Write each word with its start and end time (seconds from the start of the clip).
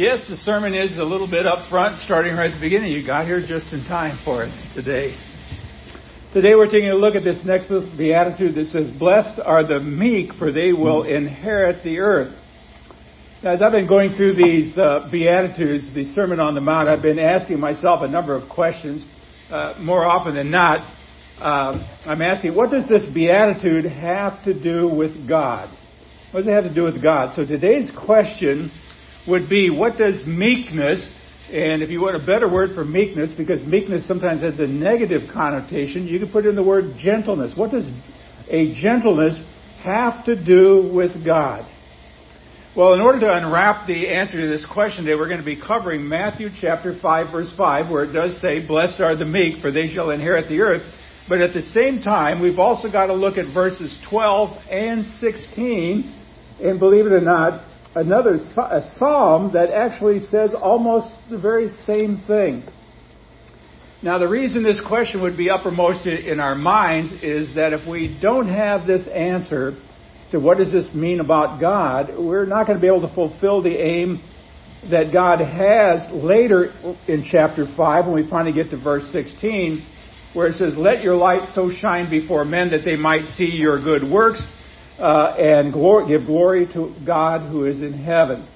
Yes, 0.00 0.24
the 0.30 0.36
sermon 0.36 0.72
is 0.72 0.96
a 0.98 1.04
little 1.04 1.28
bit 1.28 1.44
up 1.44 1.68
front, 1.68 1.98
starting 1.98 2.32
right 2.32 2.50
at 2.50 2.54
the 2.54 2.60
beginning. 2.66 2.90
You 2.90 3.06
got 3.06 3.26
here 3.26 3.44
just 3.46 3.70
in 3.70 3.84
time 3.84 4.18
for 4.24 4.44
it 4.44 4.74
today. 4.74 5.14
Today 6.32 6.54
we're 6.54 6.70
taking 6.70 6.88
a 6.88 6.94
look 6.94 7.16
at 7.16 7.22
this 7.22 7.40
next 7.44 7.68
beatitude 7.98 8.54
that 8.54 8.68
says, 8.68 8.90
Blessed 8.98 9.38
are 9.44 9.62
the 9.62 9.78
meek, 9.78 10.32
for 10.38 10.52
they 10.52 10.72
will 10.72 11.02
inherit 11.02 11.84
the 11.84 11.98
earth. 11.98 12.34
Now, 13.44 13.52
as 13.52 13.60
I've 13.60 13.72
been 13.72 13.86
going 13.86 14.14
through 14.14 14.36
these 14.36 14.78
uh, 14.78 15.06
beatitudes, 15.12 15.92
the 15.94 16.10
Sermon 16.14 16.40
on 16.40 16.54
the 16.54 16.62
Mount, 16.62 16.88
I've 16.88 17.02
been 17.02 17.18
asking 17.18 17.60
myself 17.60 18.00
a 18.00 18.08
number 18.08 18.34
of 18.34 18.48
questions. 18.48 19.04
Uh, 19.50 19.74
more 19.80 20.06
often 20.06 20.34
than 20.34 20.50
not, 20.50 20.80
uh, 21.42 21.76
I'm 22.06 22.22
asking, 22.22 22.56
what 22.56 22.70
does 22.70 22.88
this 22.88 23.04
beatitude 23.12 23.84
have 23.84 24.42
to 24.44 24.58
do 24.58 24.88
with 24.88 25.28
God? 25.28 25.68
What 26.32 26.40
does 26.40 26.48
it 26.48 26.52
have 26.52 26.64
to 26.64 26.74
do 26.74 26.84
with 26.84 27.02
God? 27.02 27.36
So 27.36 27.44
today's 27.44 27.92
question 27.94 28.70
would 29.28 29.48
be 29.48 29.70
what 29.70 29.96
does 29.96 30.24
meekness, 30.26 31.08
and 31.52 31.82
if 31.82 31.90
you 31.90 32.00
want 32.00 32.16
a 32.16 32.24
better 32.24 32.50
word 32.50 32.74
for 32.74 32.84
meekness, 32.84 33.30
because 33.36 33.64
meekness 33.66 34.06
sometimes 34.06 34.42
has 34.42 34.58
a 34.58 34.66
negative 34.66 35.22
connotation, 35.32 36.06
you 36.06 36.18
can 36.18 36.30
put 36.30 36.46
in 36.46 36.54
the 36.54 36.62
word 36.62 36.94
gentleness. 36.98 37.52
What 37.56 37.70
does 37.70 37.84
a 38.48 38.74
gentleness 38.80 39.38
have 39.82 40.24
to 40.26 40.42
do 40.42 40.90
with 40.92 41.24
God? 41.24 41.68
Well, 42.76 42.94
in 42.94 43.00
order 43.00 43.18
to 43.20 43.36
unwrap 43.36 43.88
the 43.88 44.08
answer 44.08 44.40
to 44.40 44.46
this 44.46 44.64
question 44.72 45.04
today, 45.04 45.16
we're 45.16 45.26
going 45.26 45.40
to 45.40 45.44
be 45.44 45.60
covering 45.60 46.08
Matthew 46.08 46.50
chapter 46.60 46.96
5 47.02 47.32
verse 47.32 47.52
5, 47.56 47.90
where 47.90 48.04
it 48.04 48.12
does 48.12 48.40
say, 48.40 48.64
Blessed 48.64 49.00
are 49.00 49.16
the 49.16 49.24
meek, 49.24 49.60
for 49.60 49.72
they 49.72 49.88
shall 49.92 50.10
inherit 50.10 50.48
the 50.48 50.60
earth. 50.60 50.82
But 51.28 51.40
at 51.40 51.52
the 51.52 51.62
same 51.62 52.00
time, 52.00 52.40
we've 52.40 52.60
also 52.60 52.90
got 52.90 53.06
to 53.06 53.14
look 53.14 53.38
at 53.38 53.52
verses 53.52 53.96
12 54.08 54.56
and 54.70 55.04
16, 55.18 56.14
and 56.62 56.78
believe 56.78 57.06
it 57.06 57.12
or 57.12 57.20
not, 57.20 57.66
another 57.94 58.34
a 58.34 58.92
psalm 58.98 59.52
that 59.52 59.70
actually 59.70 60.20
says 60.26 60.54
almost 60.54 61.12
the 61.28 61.38
very 61.38 61.70
same 61.86 62.22
thing. 62.26 62.64
Now, 64.02 64.18
the 64.18 64.28
reason 64.28 64.62
this 64.62 64.80
question 64.86 65.22
would 65.22 65.36
be 65.36 65.50
uppermost 65.50 66.06
in 66.06 66.40
our 66.40 66.54
minds 66.54 67.12
is 67.22 67.54
that 67.56 67.74
if 67.74 67.86
we 67.86 68.18
don't 68.22 68.48
have 68.48 68.86
this 68.86 69.06
answer 69.08 69.78
to 70.30 70.38
what 70.38 70.56
does 70.56 70.72
this 70.72 70.94
mean 70.94 71.20
about 71.20 71.60
God, 71.60 72.08
we're 72.16 72.46
not 72.46 72.66
going 72.66 72.78
to 72.78 72.80
be 72.80 72.86
able 72.86 73.06
to 73.06 73.14
fulfill 73.14 73.62
the 73.62 73.76
aim 73.76 74.22
that 74.90 75.12
God 75.12 75.40
has 75.40 76.10
later 76.14 76.72
in 77.06 77.26
chapter 77.30 77.66
5 77.76 78.06
when 78.06 78.14
we 78.14 78.30
finally 78.30 78.54
get 78.54 78.70
to 78.70 78.82
verse 78.82 79.04
16, 79.12 79.84
where 80.32 80.46
it 80.46 80.54
says, 80.54 80.74
Let 80.78 81.02
your 81.02 81.16
light 81.16 81.50
so 81.54 81.70
shine 81.70 82.08
before 82.08 82.46
men 82.46 82.70
that 82.70 82.86
they 82.86 82.96
might 82.96 83.26
see 83.36 83.44
your 83.44 83.82
good 83.82 84.10
works 84.10 84.42
uh, 85.00 85.34
and 85.38 85.72
glory, 85.72 86.08
give 86.08 86.26
glory 86.26 86.66
to 86.74 86.94
God 87.06 87.50
who 87.50 87.64
is 87.64 87.80
in 87.80 87.92
heaven. 87.94 88.46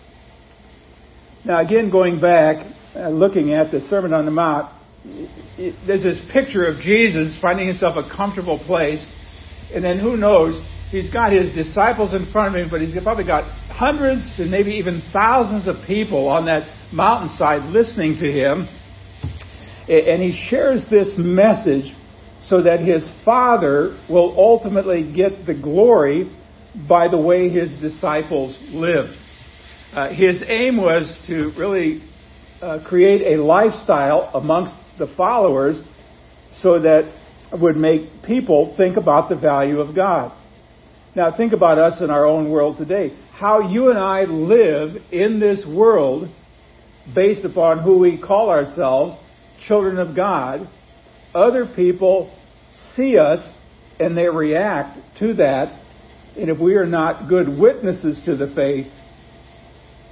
Now, 1.45 1.61
again, 1.61 1.91
going 1.91 2.21
back, 2.21 2.75
uh, 2.95 3.09
looking 3.09 3.53
at 3.53 3.71
the 3.71 3.81
Sermon 3.83 4.13
on 4.13 4.25
the 4.25 4.31
Mount, 4.31 4.73
it, 5.05 5.75
there's 5.87 6.03
this 6.03 6.21
picture 6.33 6.65
of 6.65 6.81
Jesus 6.81 7.37
finding 7.41 7.67
himself 7.67 7.97
a 7.97 8.09
comfortable 8.15 8.59
place, 8.59 9.05
and 9.75 9.85
then 9.85 9.99
who 9.99 10.17
knows, 10.17 10.63
he's 10.91 11.11
got 11.13 11.33
his 11.33 11.55
disciples 11.55 12.15
in 12.15 12.31
front 12.31 12.55
of 12.55 12.63
him, 12.63 12.71
but 12.71 12.81
he's 12.81 12.95
probably 13.03 13.27
got 13.27 13.45
hundreds 13.71 14.37
and 14.39 14.51
maybe 14.51 14.73
even 14.73 15.03
thousands 15.13 15.67
of 15.67 15.77
people 15.87 16.29
on 16.29 16.47
that 16.47 16.69
mountainside 16.93 17.71
listening 17.71 18.19
to 18.21 18.31
him. 18.31 18.69
And 19.89 20.23
he 20.23 20.33
shares 20.49 20.85
this 20.91 21.13
message 21.19 21.95
so 22.49 22.63
that 22.63 22.81
his 22.81 23.09
Father 23.25 23.99
will 24.09 24.35
ultimately 24.37 25.13
get 25.15 25.47
the 25.47 25.55
glory 25.55 26.31
by 26.89 27.09
the 27.09 27.19
way 27.19 27.49
his 27.49 27.71
disciples 27.81 28.59
lived. 28.71 29.17
Uh, 29.95 30.09
his 30.11 30.43
aim 30.49 30.77
was 30.77 31.19
to 31.27 31.53
really 31.57 32.03
uh, 32.61 32.81
create 32.85 33.39
a 33.39 33.43
lifestyle 33.43 34.31
amongst 34.35 34.75
the 34.99 35.07
followers 35.17 35.77
so 36.61 36.81
that 36.81 37.13
would 37.53 37.77
make 37.77 38.23
people 38.27 38.75
think 38.77 38.97
about 38.97 39.29
the 39.29 39.37
value 39.37 39.81
of 39.81 39.95
God. 39.95 40.37
Now 41.15 41.35
think 41.37 41.53
about 41.53 41.79
us 41.79 42.01
in 42.01 42.11
our 42.11 42.27
own 42.27 42.51
world 42.51 42.77
today. 42.77 43.17
How 43.33 43.61
you 43.61 43.91
and 43.91 43.99
I 43.99 44.25
live 44.25 44.97
in 45.13 45.39
this 45.39 45.65
world 45.65 46.29
based 47.15 47.45
upon 47.45 47.83
who 47.83 47.99
we 47.99 48.21
call 48.21 48.51
ourselves, 48.51 49.17
children 49.69 49.99
of 49.99 50.17
God, 50.17 50.69
other 51.35 51.67
people 51.75 52.37
see 52.97 53.19
us 53.19 53.47
and 54.01 54.17
they 54.17 54.29
react 54.29 54.99
to 55.21 55.35
that. 55.35 55.81
And 56.37 56.51
if 56.51 56.59
we 56.59 56.75
are 56.75 56.87
not 56.87 57.29
good 57.29 57.49
witnesses 57.49 58.21
to 58.25 58.37
the 58.37 58.53
faith, 58.55 58.87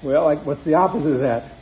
well, 0.05 0.25
like 0.25 0.47
what's 0.47 0.65
the 0.65 0.75
opposite 0.75 1.15
of 1.15 1.21
that? 1.21 1.59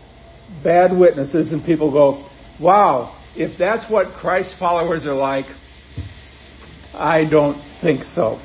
Bad 0.64 0.96
witnesses, 0.96 1.52
and 1.52 1.64
people 1.64 1.92
go, 1.92 2.28
wow, 2.60 3.16
if 3.36 3.58
that's 3.58 3.90
what 3.90 4.20
Christ's 4.20 4.58
followers 4.58 5.06
are 5.06 5.14
like, 5.14 5.46
I 6.92 7.24
don't 7.28 7.62
think 7.80 8.02
so. 8.14 8.40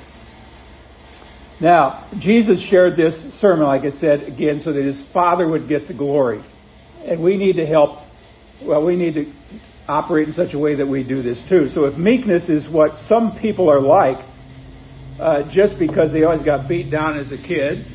Now, 1.59 2.09
Jesus 2.19 2.65
shared 2.69 2.95
this 2.97 3.15
sermon, 3.39 3.65
like 3.65 3.83
I 3.83 3.97
said, 3.99 4.23
again, 4.23 4.61
so 4.63 4.73
that 4.73 4.83
his 4.83 5.01
Father 5.13 5.49
would 5.49 5.67
get 5.67 5.87
the 5.87 5.93
glory. 5.93 6.45
And 7.05 7.23
we 7.23 7.37
need 7.37 7.53
to 7.53 7.65
help, 7.65 8.05
well, 8.63 8.85
we 8.85 8.95
need 8.95 9.13
to 9.15 9.33
operate 9.87 10.27
in 10.27 10.33
such 10.33 10.53
a 10.53 10.59
way 10.59 10.75
that 10.75 10.87
we 10.87 11.07
do 11.07 11.21
this 11.21 11.41
too. 11.49 11.69
So 11.69 11.85
if 11.85 11.97
meekness 11.97 12.49
is 12.49 12.67
what 12.71 12.97
some 13.07 13.37
people 13.41 13.69
are 13.69 13.81
like, 13.81 14.17
uh, 15.19 15.49
just 15.51 15.79
because 15.79 16.11
they 16.11 16.23
always 16.23 16.45
got 16.45 16.67
beat 16.67 16.91
down 16.91 17.17
as 17.17 17.31
a 17.31 17.37
kid, 17.37 17.85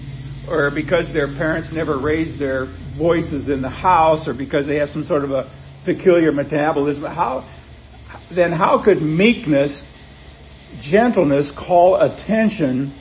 or 0.48 0.70
because 0.74 1.12
their 1.12 1.26
parents 1.26 1.68
never 1.72 2.00
raised 2.00 2.40
their 2.40 2.66
voices 2.96 3.48
in 3.48 3.60
the 3.60 3.68
house, 3.68 4.26
or 4.26 4.34
because 4.34 4.66
they 4.66 4.76
have 4.76 4.88
some 4.90 5.04
sort 5.04 5.24
of 5.24 5.30
a 5.30 5.50
peculiar 5.84 6.32
metabolism, 6.32 7.02
how 7.02 7.48
then 8.34 8.52
how 8.52 8.82
could 8.84 9.02
meekness, 9.02 9.82
gentleness 10.82 11.52
call 11.58 11.96
attention 12.00 12.96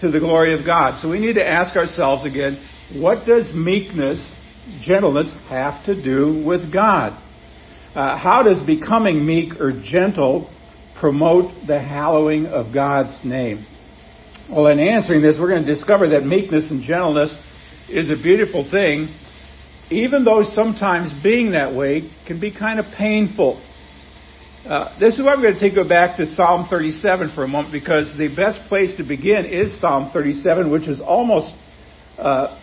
to 0.00 0.10
the 0.10 0.18
glory 0.18 0.58
of 0.58 0.66
God? 0.66 1.00
So 1.00 1.08
we 1.08 1.20
need 1.20 1.34
to 1.34 1.46
ask 1.46 1.76
ourselves 1.76 2.26
again, 2.26 2.58
what 2.94 3.26
does 3.26 3.52
meekness, 3.54 4.18
gentleness 4.82 5.30
have 5.48 5.84
to 5.86 6.00
do 6.00 6.42
with 6.44 6.72
God? 6.72 7.20
Uh, 7.94 8.18
how 8.18 8.42
does 8.42 8.60
becoming 8.66 9.24
meek 9.24 9.60
or 9.60 9.70
gentle 9.70 10.50
promote 10.98 11.52
the 11.68 11.78
hallowing 11.78 12.46
of 12.46 12.74
God's 12.74 13.24
name? 13.24 13.64
Well, 14.50 14.66
in 14.66 14.80
answering 14.80 15.22
this, 15.22 15.36
we're 15.38 15.50
going 15.50 15.64
to 15.64 15.74
discover 15.74 16.08
that 16.08 16.24
meekness 16.24 16.70
and 16.72 16.82
gentleness 16.82 17.32
is 17.88 18.10
a 18.10 18.20
beautiful 18.20 18.68
thing, 18.68 19.14
even 19.90 20.24
though 20.24 20.42
sometimes 20.42 21.12
being 21.22 21.52
that 21.52 21.72
way 21.72 22.10
can 22.26 22.40
be 22.40 22.52
kind 22.52 22.80
of 22.80 22.86
painful. 22.98 23.62
Uh, 24.66 24.98
this 24.98 25.14
is 25.14 25.24
why 25.24 25.34
I'm 25.34 25.40
going 25.40 25.54
to 25.54 25.60
take 25.60 25.76
you 25.76 25.88
back 25.88 26.16
to 26.16 26.26
Psalm 26.26 26.66
37 26.68 27.30
for 27.32 27.44
a 27.44 27.48
moment 27.48 27.72
because 27.72 28.12
the 28.18 28.34
best 28.34 28.58
place 28.68 28.96
to 28.96 29.04
begin 29.04 29.44
is 29.44 29.80
Psalm 29.80 30.10
37, 30.12 30.68
which 30.68 30.88
is 30.88 31.00
almost 31.00 31.54
uh, 32.18 32.60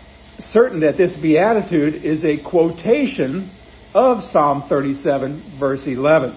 certain 0.50 0.80
that 0.80 0.98
this 0.98 1.14
beatitude 1.22 2.04
is 2.04 2.22
a 2.22 2.36
quotation 2.42 3.50
of 3.94 4.22
Psalm 4.32 4.64
37, 4.68 5.58
verse 5.58 5.82
11. 5.86 6.30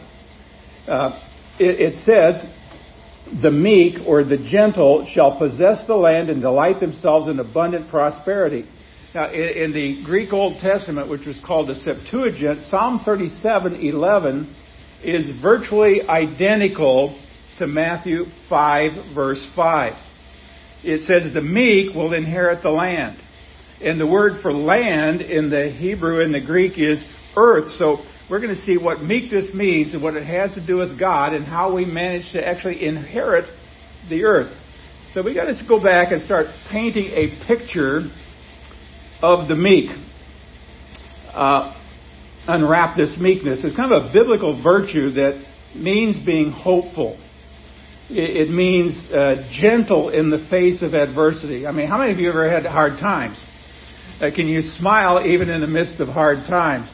Uh, 0.88 1.20
it, 1.60 1.94
it 1.94 2.06
says, 2.06 3.42
The 3.42 3.52
meek 3.52 4.06
or 4.06 4.24
the 4.24 4.38
gentle 4.38 5.08
shall 5.14 5.38
possess 5.40 5.86
the 5.88 5.96
land 5.96 6.30
and 6.30 6.42
delight 6.42 6.80
themselves 6.80 7.30
in 7.30 7.40
abundant 7.40 7.90
prosperity. 7.90 8.68
Now, 9.14 9.32
in, 9.32 9.64
in 9.64 9.74
the 9.74 10.04
Greek 10.04 10.34
Old 10.34 10.60
Testament, 10.60 11.10
which 11.10 11.26
was 11.26 11.40
called 11.46 11.70
the 11.70 11.76
Septuagint, 11.76 12.68
Psalm 12.70 13.02
37, 13.06 13.76
11 13.76 14.56
is 15.04 15.42
virtually 15.42 16.02
identical 16.02 17.20
to 17.60 17.68
Matthew 17.68 18.26
5, 18.50 19.16
verse 19.16 19.48
5. 19.56 19.94
It 20.84 21.02
says, 21.02 21.34
The 21.34 21.42
meek 21.42 21.96
will 21.96 22.14
inherit 22.14 22.62
the 22.64 22.70
land. 22.70 23.18
And 23.82 24.00
the 24.00 24.08
word 24.08 24.42
for 24.42 24.54
land 24.54 25.22
in 25.22 25.50
the 25.50 25.70
Hebrew 25.70 26.22
and 26.22 26.34
the 26.34 26.46
Greek 26.46 26.74
is 26.78 27.04
earth. 27.38 27.72
So 27.78 27.98
we're 28.30 28.40
going 28.40 28.56
to 28.56 28.62
see 28.62 28.78
what 28.78 29.02
meekness 29.02 29.54
means 29.54 29.94
and 29.94 30.02
what 30.02 30.16
it 30.16 30.26
has 30.26 30.54
to 30.54 30.66
do 30.66 30.78
with 30.78 31.00
God 31.00 31.34
and 31.34 31.46
how 31.46 31.76
we 31.76 31.86
manage 31.86 32.32
to 32.34 32.46
actually 32.46 32.86
inherit 32.86 33.46
the 34.10 34.24
earth. 34.24 34.52
So 35.14 35.24
we 35.24 35.34
got 35.34 35.46
to 35.46 35.56
go 35.68 35.82
back 35.82 36.12
and 36.12 36.22
start 36.24 36.48
painting 36.72 37.06
a 37.06 37.46
picture 37.48 38.02
of 39.22 39.48
the 39.48 39.56
meek. 39.56 39.90
Uh, 41.32 41.74
unwrap 42.48 42.98
this 42.98 43.16
meekness. 43.20 43.62
It's 43.64 43.76
kind 43.76 43.92
of 43.92 44.06
a 44.06 44.14
biblical 44.14 44.62
virtue 44.62 45.12
that 45.12 45.44
means 45.76 46.24
being 46.26 46.52
hopeful. 46.52 47.20
It, 48.08 48.50
means 48.50 49.12
uh, 49.12 49.50
gentle 49.52 50.10
in 50.10 50.30
the 50.30 50.48
face 50.50 50.84
of 50.84 50.94
adversity. 50.94 51.66
I 51.66 51.72
mean, 51.72 51.88
how 51.88 51.98
many 51.98 52.12
of 52.12 52.20
you 52.20 52.30
ever 52.30 52.50
had 52.50 52.64
hard 52.66 53.00
times? 53.00 53.36
Uh, 54.22 54.28
can 54.34 54.48
you 54.48 54.62
smile 54.62 55.26
even 55.26 55.50
in 55.50 55.62
the 55.62 55.68
midst 55.68 56.00
of 56.00 56.08
hard 56.10 56.46
times? 56.48 56.88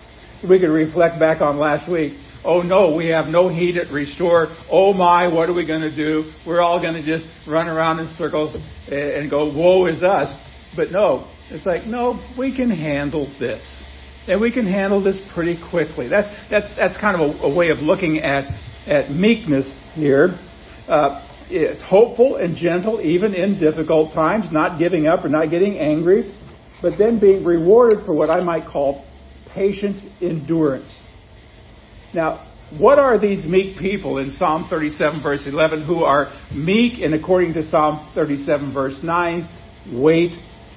We 0.48 0.60
could 0.60 0.70
reflect 0.70 1.20
back 1.20 1.42
on 1.42 1.58
last 1.58 1.90
week. 1.90 2.14
Oh 2.44 2.62
no, 2.62 2.96
we 2.96 3.08
have 3.08 3.28
no 3.28 3.50
heat 3.50 3.78
at 3.78 3.92
Restore. 3.92 4.48
Oh 4.72 4.94
my, 4.94 5.28
what 5.32 5.50
are 5.50 5.54
we 5.54 5.66
going 5.66 5.82
to 5.82 5.96
do? 5.96 6.32
We're 6.46 6.62
all 6.62 6.82
going 6.82 6.96
to 6.96 7.04
just 7.06 7.26
run 7.48 7.68
around 7.68 8.00
in 8.00 8.14
circles 8.18 8.56
and 8.88 9.30
go, 9.30 9.54
woe 9.54 9.86
is 9.86 10.02
us. 10.02 10.36
But 10.76 10.92
no, 10.92 11.28
It's 11.50 11.66
like, 11.66 11.86
no, 11.86 12.20
we 12.38 12.56
can 12.56 12.70
handle 12.70 13.28
this. 13.40 13.64
And 14.28 14.40
we 14.40 14.52
can 14.52 14.66
handle 14.66 15.04
this 15.04 15.20
pretty 15.34 15.60
quickly. 15.70 16.08
That's, 16.08 16.30
that's, 16.50 16.68
that's 16.78 17.00
kind 17.00 17.20
of 17.20 17.36
a, 17.36 17.40
a 17.44 17.56
way 17.56 17.70
of 17.70 17.80
looking 17.80 18.20
at, 18.20 18.46
at 18.88 19.12
meekness 19.12 19.72
here. 19.94 20.40
Uh, 20.88 21.28
it's 21.50 21.84
hopeful 21.84 22.38
and 22.38 22.56
gentle 22.56 23.02
even 23.02 23.36
in 23.36 23.60
difficult 23.60 24.14
times, 24.14 24.46
not 24.52 24.80
giving 24.80 25.08
up 25.08 25.26
or 25.26 25.30
not 25.30 25.50
getting 25.50 25.78
angry, 25.78 26.34
but 26.82 26.98
then 26.98 27.20
being 27.20 27.44
rewarded 27.44 28.06
for 28.06 28.14
what 28.14 28.30
I 28.30 28.42
might 28.42 28.72
call 28.72 29.06
patient 29.54 30.12
endurance. 30.22 30.98
Now, 32.14 32.48
what 32.78 33.00
are 33.00 33.20
these 33.20 33.46
meek 33.46 33.78
people 33.78 34.18
in 34.18 34.32
Psalm 34.32 34.68
37 34.70 35.22
verse 35.22 35.46
11 35.46 35.86
who 35.86 36.04
are 36.04 36.32
meek 36.54 37.02
and 37.02 37.14
according 37.14 37.54
to 37.56 37.70
Psalm 37.70 38.12
37 38.16 38.74
verse 38.74 38.98
9, 39.04 39.94
wait 39.94 40.32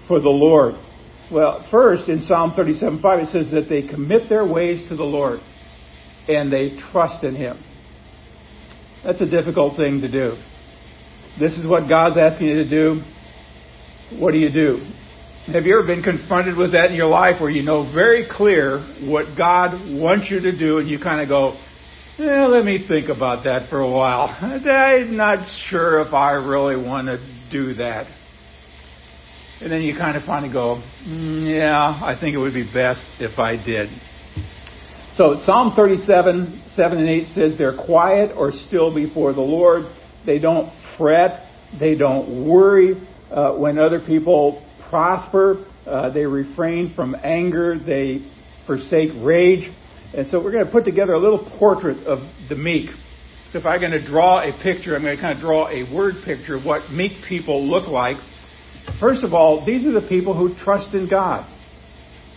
for 0.08 0.20
the 0.20 0.28
Lord? 0.28 0.74
Well, 1.30 1.66
first 1.70 2.08
in 2.08 2.22
Psalm 2.22 2.52
37 2.56 3.00
5 3.00 3.18
it 3.20 3.28
says 3.28 3.50
that 3.52 3.68
they 3.68 3.86
commit 3.86 4.28
their 4.28 4.46
ways 4.46 4.88
to 4.88 4.96
the 4.96 5.04
Lord 5.04 5.40
and 6.28 6.52
they 6.52 6.78
trust 6.90 7.22
in 7.22 7.34
Him. 7.34 7.62
That's 9.04 9.20
a 9.20 9.28
difficult 9.28 9.76
thing 9.76 10.00
to 10.00 10.10
do. 10.10 10.36
This 11.38 11.52
is 11.58 11.66
what 11.66 11.88
God's 11.88 12.16
asking 12.18 12.48
you 12.48 12.54
to 12.54 12.68
do. 12.68 13.02
What 14.18 14.32
do 14.32 14.38
you 14.38 14.50
do? 14.50 14.78
Have 15.46 15.66
you 15.66 15.78
ever 15.78 15.86
been 15.86 16.02
confronted 16.02 16.56
with 16.56 16.72
that 16.72 16.86
in 16.86 16.96
your 16.96 17.08
life 17.08 17.38
where 17.38 17.50
you 17.50 17.62
know 17.62 17.92
very 17.92 18.26
clear 18.30 18.80
what 19.02 19.36
God 19.36 19.72
wants 19.92 20.30
you 20.30 20.40
to 20.40 20.58
do 20.58 20.78
and 20.78 20.88
you 20.88 20.98
kind 20.98 21.20
of 21.20 21.28
go, 21.28 21.52
eh, 22.18 22.46
let 22.46 22.64
me 22.64 22.82
think 22.88 23.10
about 23.10 23.44
that 23.44 23.68
for 23.68 23.80
a 23.80 23.90
while. 23.90 24.28
I'm 24.40 25.18
not 25.18 25.46
sure 25.68 26.00
if 26.00 26.14
I 26.14 26.30
really 26.32 26.82
want 26.82 27.08
to 27.08 27.18
do 27.52 27.74
that. 27.74 28.06
And 29.60 29.70
then 29.70 29.82
you 29.82 29.94
kind 29.98 30.16
of 30.16 30.24
finally 30.24 30.50
go, 30.50 30.82
mm, 31.06 31.54
yeah, 31.54 32.00
I 32.02 32.16
think 32.18 32.34
it 32.34 32.38
would 32.38 32.54
be 32.54 32.64
best 32.64 33.04
if 33.20 33.38
I 33.38 33.62
did. 33.62 33.90
So 35.16 35.42
Psalm 35.44 35.74
37, 35.76 36.70
7 36.74 36.98
and 36.98 37.08
8 37.08 37.26
says 37.34 37.58
they're 37.58 37.76
quiet 37.76 38.34
or 38.34 38.50
still 38.50 38.94
before 38.94 39.34
the 39.34 39.42
Lord. 39.42 39.94
They 40.24 40.38
don't 40.38 40.72
fret. 40.96 41.46
They 41.78 41.98
don't 41.98 42.48
worry 42.48 42.94
uh, 43.30 43.52
when 43.56 43.78
other 43.78 44.00
people 44.00 44.63
prosper. 44.94 45.66
Uh, 45.84 46.08
they 46.10 46.24
refrain 46.24 46.94
from 46.94 47.16
anger. 47.24 47.76
They 47.76 48.24
forsake 48.64 49.10
rage. 49.24 49.68
And 50.16 50.28
so 50.28 50.42
we're 50.42 50.52
going 50.52 50.64
to 50.64 50.70
put 50.70 50.84
together 50.84 51.14
a 51.14 51.18
little 51.18 51.50
portrait 51.58 52.06
of 52.06 52.20
the 52.48 52.54
meek. 52.54 52.90
So 53.50 53.58
if 53.58 53.66
I'm 53.66 53.80
going 53.80 53.90
to 53.90 54.06
draw 54.06 54.38
a 54.38 54.52
picture, 54.62 54.94
I'm 54.94 55.02
going 55.02 55.16
to 55.16 55.20
kind 55.20 55.36
of 55.36 55.42
draw 55.42 55.68
a 55.68 55.92
word 55.92 56.14
picture 56.24 56.54
of 56.54 56.64
what 56.64 56.92
meek 56.92 57.24
people 57.28 57.66
look 57.66 57.88
like. 57.88 58.18
First 59.00 59.24
of 59.24 59.34
all, 59.34 59.66
these 59.66 59.84
are 59.84 60.00
the 60.00 60.06
people 60.08 60.32
who 60.36 60.54
trust 60.62 60.94
in 60.94 61.08
God. 61.10 61.50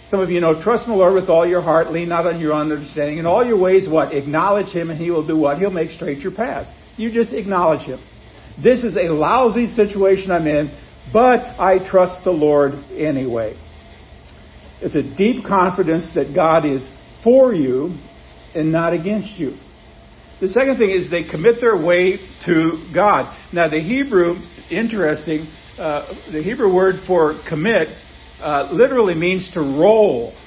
Some 0.10 0.20
of 0.20 0.32
you 0.32 0.42
know, 0.42 0.60
trust 0.64 0.86
in 0.86 0.92
the 0.92 0.98
Lord 0.98 1.14
with 1.14 1.30
all 1.30 1.48
your 1.48 1.62
heart, 1.62 1.92
lean 1.92 2.10
not 2.10 2.26
on 2.26 2.40
your 2.40 2.54
own 2.54 2.72
understanding. 2.72 3.20
In 3.20 3.28
all 3.28 3.46
your 3.46 3.60
ways, 3.60 3.88
what? 3.88 4.16
Acknowledge 4.16 4.74
Him 4.74 4.90
and 4.90 5.00
He 5.00 5.12
will 5.12 5.28
do 5.28 5.38
what? 5.38 5.60
He'll 5.60 5.70
make 5.70 5.92
straight 5.92 6.20
your 6.20 6.34
path. 6.34 6.74
You 6.98 7.12
just 7.12 7.34
acknowledge 7.34 7.86
Him. 7.86 8.00
This 8.64 8.84
is 8.84 8.96
a 8.96 9.14
lousy 9.14 9.68
situation 9.68 10.32
I'm 10.32 10.48
in, 10.48 10.72
but 11.14 11.60
I 11.60 11.88
trust 11.90 12.24
the 12.24 12.32
Lord 12.32 12.74
anyway. 12.96 13.58
It's 14.82 14.96
a 14.96 15.04
deep 15.18 15.46
confidence 15.46 16.14
that 16.16 16.36
God 16.36 16.66
is 16.66 16.88
for 17.24 17.54
you 17.54 17.98
and 18.54 18.72
not 18.72 18.94
against 18.94 19.40
you. 19.40 19.58
The 20.40 20.50
second 20.50 20.78
thing 20.78 20.92
is 20.92 21.10
they 21.10 21.28
commit 21.28 21.56
their 21.60 21.84
way 21.84 22.20
to 22.46 22.92
God. 22.94 23.36
Now, 23.52 23.70
the 23.70 23.80
Hebrew, 23.80 24.36
interesting, 24.70 25.48
uh, 25.80 26.14
the 26.32 26.44
Hebrew 26.44 26.74
word 26.74 26.96
for 27.08 27.40
commit 27.50 27.88
uh, 28.40 28.70
literally 28.72 29.16
means 29.16 29.50
to 29.56 29.62
roll. 29.62 30.38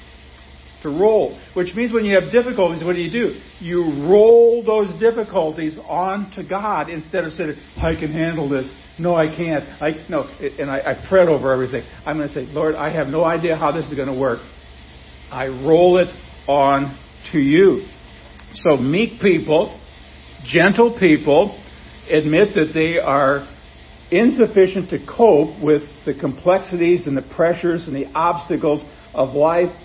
To 0.83 0.89
roll. 0.89 1.37
Which 1.55 1.75
means 1.75 1.91
when 1.91 2.05
you 2.05 2.17
have 2.17 2.31
difficulties, 2.31 2.85
what 2.85 2.93
do 2.93 3.01
you 3.01 3.11
do? 3.11 3.41
You 3.59 4.09
roll 4.09 4.63
those 4.63 4.97
difficulties 4.97 5.77
onto 5.89 6.47
God 6.47 6.89
instead 6.89 7.25
of 7.25 7.33
saying, 7.33 7.55
I 7.77 7.93
can 7.95 8.13
handle 8.13 8.47
this. 8.47 8.71
No, 9.01 9.15
I 9.15 9.35
can't. 9.35 9.63
I 9.81 10.05
no, 10.09 10.29
and 10.59 10.69
I, 10.69 10.77
I 10.77 11.09
fret 11.09 11.27
over 11.27 11.51
everything. 11.51 11.83
I'm 12.05 12.17
going 12.17 12.27
to 12.27 12.33
say, 12.35 12.41
Lord, 12.41 12.75
I 12.75 12.93
have 12.93 13.07
no 13.07 13.25
idea 13.25 13.55
how 13.55 13.71
this 13.71 13.85
is 13.87 13.95
going 13.95 14.13
to 14.13 14.19
work. 14.19 14.39
I 15.31 15.47
roll 15.47 15.97
it 15.97 16.09
on 16.47 16.95
to 17.31 17.39
you. 17.39 17.87
So 18.53 18.77
meek 18.77 19.19
people, 19.19 19.79
gentle 20.45 20.99
people, 20.99 21.59
admit 22.11 22.53
that 22.53 22.73
they 22.75 22.99
are 22.99 23.47
insufficient 24.11 24.91
to 24.91 24.99
cope 25.03 25.59
with 25.63 25.81
the 26.05 26.13
complexities 26.13 27.07
and 27.07 27.17
the 27.17 27.27
pressures 27.35 27.87
and 27.87 27.95
the 27.95 28.05
obstacles 28.13 28.83
of 29.15 29.33
life, 29.33 29.75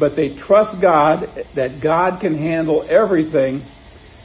but 0.00 0.16
they 0.16 0.34
trust 0.34 0.80
God 0.80 1.26
that 1.56 1.80
God 1.82 2.22
can 2.22 2.38
handle 2.38 2.86
everything, 2.88 3.60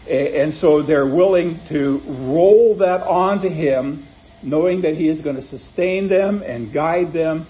and 0.10 0.54
so 0.54 0.84
they're 0.84 1.14
willing 1.14 1.60
to 1.68 2.00
roll 2.32 2.78
that 2.78 3.02
onto 3.02 3.50
Him, 3.50 4.08
knowing 4.44 4.82
that 4.82 4.96
He 4.96 5.08
is 5.08 5.22
going 5.22 5.36
to 5.36 5.42
sustain 5.42 6.10
them 6.10 6.42
and 6.42 6.74
guide 6.74 7.14
them 7.14 7.48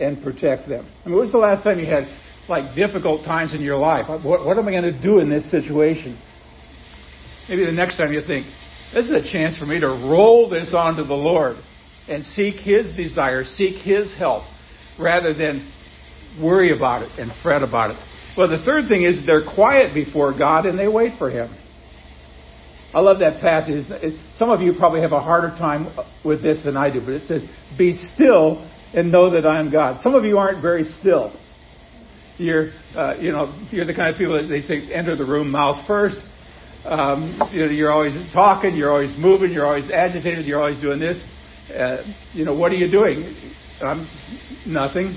and 0.00 0.22
protect 0.22 0.68
them. 0.68 0.86
I 1.04 1.08
mean, 1.08 1.16
when 1.16 1.24
was 1.24 1.32
the 1.32 1.38
last 1.38 1.62
time 1.62 1.78
you 1.78 1.86
had 1.86 2.04
like 2.48 2.74
difficult 2.74 3.24
times 3.24 3.54
in 3.54 3.60
your 3.60 3.76
life? 3.76 4.08
What, 4.08 4.44
what 4.44 4.58
am 4.58 4.66
I 4.66 4.70
going 4.72 4.92
to 4.92 5.02
do 5.02 5.20
in 5.20 5.30
this 5.30 5.48
situation? 5.50 6.20
Maybe 7.48 7.64
the 7.64 7.72
next 7.72 7.96
time 7.98 8.12
you 8.12 8.20
think, 8.26 8.46
this 8.94 9.06
is 9.06 9.10
a 9.10 9.32
chance 9.32 9.58
for 9.58 9.66
me 9.66 9.80
to 9.80 9.86
roll 9.86 10.48
this 10.48 10.74
onto 10.74 11.04
the 11.04 11.14
Lord 11.14 11.56
and 12.08 12.24
seek 12.24 12.56
His 12.56 12.94
desire, 12.96 13.44
seek 13.44 13.82
His 13.82 14.14
help, 14.18 14.44
rather 14.98 15.32
than 15.34 15.72
worry 16.40 16.74
about 16.74 17.02
it 17.02 17.18
and 17.18 17.30
fret 17.42 17.62
about 17.62 17.90
it. 17.90 17.96
Well, 18.36 18.48
the 18.48 18.64
third 18.64 18.88
thing 18.88 19.04
is 19.04 19.24
they're 19.26 19.44
quiet 19.44 19.94
before 19.94 20.36
God 20.36 20.66
and 20.66 20.78
they 20.78 20.88
wait 20.88 21.18
for 21.18 21.30
Him. 21.30 21.54
I 22.94 23.00
love 23.00 23.20
that 23.20 23.40
passage. 23.40 23.84
Some 24.36 24.50
of 24.50 24.60
you 24.60 24.74
probably 24.78 25.00
have 25.00 25.12
a 25.12 25.20
harder 25.20 25.56
time 25.56 25.96
with 26.24 26.42
this 26.42 26.62
than 26.64 26.76
I 26.76 26.90
do, 26.90 27.00
but 27.00 27.14
it 27.14 27.26
says, 27.26 27.42
Be 27.78 27.96
still 28.14 28.68
and 28.94 29.10
know 29.10 29.30
that 29.30 29.46
I 29.46 29.58
am 29.60 29.70
God. 29.70 30.02
Some 30.02 30.14
of 30.14 30.24
you 30.24 30.36
aren't 30.38 30.60
very 30.60 30.84
still. 31.00 31.34
You're, 32.36 32.72
uh, 32.94 33.14
you 33.18 33.32
know, 33.32 33.66
you're 33.70 33.86
the 33.86 33.94
kind 33.94 34.12
of 34.12 34.18
people 34.18 34.40
that 34.40 34.48
they 34.48 34.60
say 34.62 34.92
enter 34.92 35.16
the 35.16 35.24
room 35.24 35.50
mouth 35.50 35.86
first, 35.86 36.16
um, 36.84 37.40
you 37.52 37.64
know, 37.64 37.70
you're 37.70 37.92
always 37.92 38.12
talking, 38.32 38.74
you're 38.74 38.90
always 38.90 39.14
moving, 39.16 39.52
you're 39.52 39.66
always 39.66 39.90
agitated, 39.90 40.46
you're 40.46 40.60
always 40.60 40.80
doing 40.80 40.98
this. 40.98 41.16
Uh, 41.70 42.02
you 42.32 42.44
know, 42.44 42.54
what 42.54 42.72
are 42.72 42.76
you 42.76 42.90
doing? 42.90 43.34
I'm 43.80 44.08
nothing. 44.66 45.16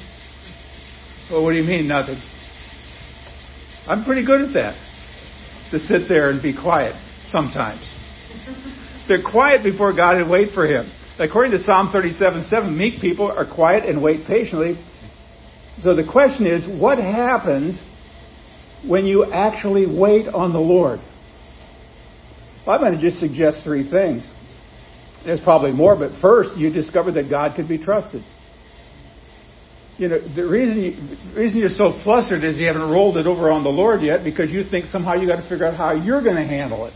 Well, 1.31 1.43
what 1.43 1.51
do 1.51 1.57
you 1.57 1.63
mean 1.63 1.87
nothing? 1.87 2.21
I'm 3.87 4.05
pretty 4.05 4.25
good 4.25 4.41
at 4.41 4.53
that. 4.53 4.81
To 5.71 5.79
sit 5.79 6.07
there 6.07 6.29
and 6.29 6.41
be 6.41 6.55
quiet 6.55 6.95
sometimes. 7.31 7.81
They're 9.07 9.23
quiet 9.23 9.63
before 9.63 9.93
God 9.95 10.17
and 10.17 10.29
wait 10.29 10.53
for 10.53 10.65
Him. 10.65 10.91
According 11.19 11.51
to 11.51 11.63
Psalm 11.63 11.89
37 11.93 12.43
7, 12.43 12.77
meek 12.77 12.99
people 12.99 13.31
are 13.31 13.45
quiet 13.45 13.87
and 13.87 14.01
wait 14.01 14.27
patiently. 14.27 14.75
So 15.81 15.95
the 15.95 16.05
question 16.09 16.47
is, 16.47 16.81
what 16.81 16.97
happens 16.97 17.79
when 18.87 19.05
you 19.05 19.31
actually 19.31 19.85
wait 19.85 20.27
on 20.27 20.53
the 20.53 20.59
Lord? 20.59 20.99
Well, 22.65 22.75
I'm 22.75 22.81
going 22.81 22.93
to 22.93 23.01
just 23.01 23.19
suggest 23.19 23.59
three 23.63 23.89
things. 23.89 24.29
There's 25.25 25.41
probably 25.41 25.71
more, 25.71 25.95
but 25.95 26.19
first, 26.21 26.57
you 26.57 26.71
discover 26.71 27.11
that 27.13 27.29
God 27.29 27.55
can 27.55 27.67
be 27.67 27.77
trusted. 27.77 28.23
You 29.97 30.09
know, 30.09 30.35
the 30.35 30.45
reason, 30.45 30.83
you, 30.83 30.91
the 31.33 31.39
reason 31.39 31.57
you're 31.57 31.69
so 31.69 31.99
flustered 32.03 32.43
is 32.43 32.57
you 32.57 32.67
haven't 32.67 32.91
rolled 32.91 33.17
it 33.17 33.25
over 33.25 33.51
on 33.51 33.63
the 33.63 33.69
Lord 33.69 34.01
yet 34.01 34.23
because 34.23 34.51
you 34.51 34.63
think 34.69 34.85
somehow 34.85 35.13
you 35.13 35.27
got 35.27 35.41
to 35.41 35.47
figure 35.47 35.65
out 35.65 35.75
how 35.75 35.93
you're 35.93 36.21
going 36.21 36.35
to 36.35 36.43
handle 36.43 36.85
it. 36.85 36.93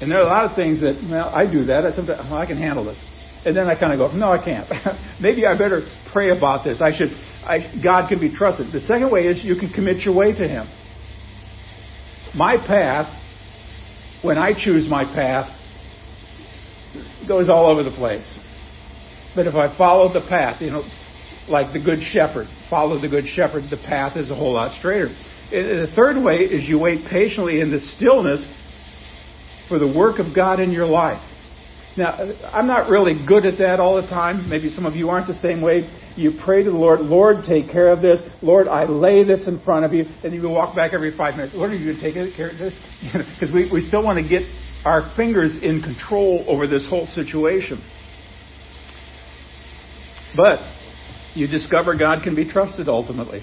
And 0.00 0.10
there 0.10 0.18
are 0.18 0.26
a 0.26 0.30
lot 0.30 0.50
of 0.50 0.56
things 0.56 0.80
that, 0.80 1.00
well, 1.08 1.28
I 1.28 1.50
do 1.50 1.64
that. 1.66 1.84
I, 1.84 1.92
sometimes, 1.92 2.28
well, 2.30 2.40
I 2.40 2.46
can 2.46 2.56
handle 2.56 2.84
this. 2.84 2.98
And 3.46 3.56
then 3.56 3.68
I 3.68 3.78
kind 3.78 3.92
of 3.92 3.98
go, 3.98 4.16
no, 4.16 4.28
I 4.28 4.42
can't. 4.42 4.68
Maybe 5.20 5.46
I 5.46 5.56
better 5.56 5.82
pray 6.12 6.30
about 6.36 6.64
this. 6.64 6.80
I 6.82 6.96
should, 6.96 7.10
I, 7.44 7.80
God 7.82 8.08
can 8.08 8.18
be 8.18 8.34
trusted. 8.34 8.72
The 8.72 8.80
second 8.80 9.10
way 9.12 9.26
is 9.26 9.44
you 9.44 9.54
can 9.56 9.70
commit 9.70 9.98
your 9.98 10.14
way 10.14 10.32
to 10.32 10.48
Him 10.48 10.66
my 12.34 12.56
path, 12.56 13.06
when 14.22 14.38
I 14.38 14.52
choose 14.52 14.88
my 14.88 15.04
path, 15.04 15.50
goes 17.26 17.48
all 17.48 17.66
over 17.66 17.82
the 17.82 17.90
place. 17.90 18.38
But 19.34 19.46
if 19.46 19.54
I 19.54 19.76
follow 19.76 20.12
the 20.12 20.26
path, 20.28 20.60
you 20.60 20.70
know, 20.70 20.88
like 21.48 21.72
the 21.72 21.82
good 21.82 22.00
shepherd, 22.02 22.46
follow 22.70 23.00
the 23.00 23.08
good 23.08 23.26
shepherd, 23.26 23.64
the 23.70 23.76
path 23.76 24.16
is 24.16 24.30
a 24.30 24.34
whole 24.34 24.54
lot 24.54 24.76
straighter. 24.78 25.08
The 25.50 25.92
third 25.94 26.22
way 26.22 26.38
is 26.38 26.68
you 26.68 26.78
wait 26.78 27.06
patiently 27.08 27.60
in 27.60 27.70
the 27.70 27.80
stillness 27.80 28.40
for 29.68 29.78
the 29.78 29.86
work 29.86 30.18
of 30.18 30.34
God 30.34 30.60
in 30.60 30.70
your 30.70 30.86
life. 30.86 31.22
Now, 31.96 32.18
I'm 32.52 32.66
not 32.66 32.90
really 32.90 33.14
good 33.26 33.46
at 33.46 33.58
that 33.58 33.78
all 33.78 34.00
the 34.00 34.08
time. 34.08 34.48
Maybe 34.48 34.68
some 34.68 34.84
of 34.84 34.94
you 34.94 35.10
aren't 35.10 35.28
the 35.28 35.34
same 35.34 35.62
way. 35.62 35.88
You 36.16 36.32
pray 36.44 36.64
to 36.64 36.70
the 36.70 36.76
Lord, 36.76 37.00
Lord, 37.00 37.44
take 37.46 37.70
care 37.70 37.92
of 37.92 38.02
this. 38.02 38.18
Lord, 38.42 38.66
I 38.66 38.84
lay 38.84 39.22
this 39.22 39.46
in 39.46 39.60
front 39.60 39.84
of 39.84 39.92
you. 39.92 40.04
And 40.24 40.34
you 40.34 40.42
walk 40.48 40.74
back 40.74 40.92
every 40.92 41.16
five 41.16 41.34
minutes. 41.36 41.54
Lord, 41.54 41.70
are 41.70 41.76
you 41.76 41.84
going 41.84 41.96
to 41.96 42.02
take 42.02 42.36
care 42.36 42.50
of 42.50 42.58
this? 42.58 42.74
Because 43.34 43.54
we, 43.54 43.70
we 43.72 43.86
still 43.86 44.02
want 44.02 44.18
to 44.18 44.28
get 44.28 44.42
our 44.84 45.12
fingers 45.16 45.56
in 45.62 45.82
control 45.82 46.44
over 46.48 46.66
this 46.66 46.86
whole 46.88 47.06
situation. 47.06 47.78
But 50.36 50.58
you 51.34 51.46
discover 51.46 51.96
God 51.96 52.24
can 52.24 52.34
be 52.34 52.50
trusted 52.50 52.88
ultimately. 52.88 53.42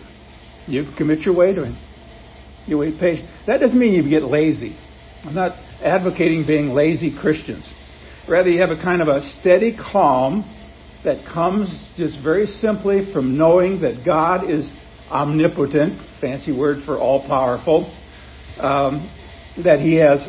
You 0.68 0.92
commit 0.98 1.20
your 1.20 1.36
way 1.36 1.54
to 1.54 1.66
Him. 1.66 1.78
You 2.68 2.78
wait 2.78 3.00
patient. 3.00 3.30
That 3.48 3.60
doesn't 3.60 3.78
mean 3.78 3.94
you 3.94 4.08
get 4.10 4.24
lazy. 4.24 4.78
I'm 5.24 5.36
not 5.36 5.52
advocating 5.84 6.48
being 6.48 6.70
lazy 6.70 7.16
Christians. 7.16 7.70
Rather, 8.28 8.50
you 8.50 8.60
have 8.60 8.72
a 8.72 8.82
kind 8.82 9.04
of 9.04 9.08
a 9.08 9.22
steady 9.40 9.78
calm 9.78 10.44
that 11.04 11.32
comes 11.32 11.70
just 11.96 12.18
very 12.24 12.48
simply 12.48 13.12
from 13.14 13.38
knowing 13.38 13.82
that 13.82 14.04
God 14.04 14.50
is 14.50 14.68
omnipotent, 15.12 16.02
fancy 16.20 16.58
word 16.58 16.84
for 16.86 16.98
all 16.98 17.28
powerful, 17.28 17.96
um, 18.58 19.10
that 19.64 19.80
He 19.80 19.96
has 19.96 20.22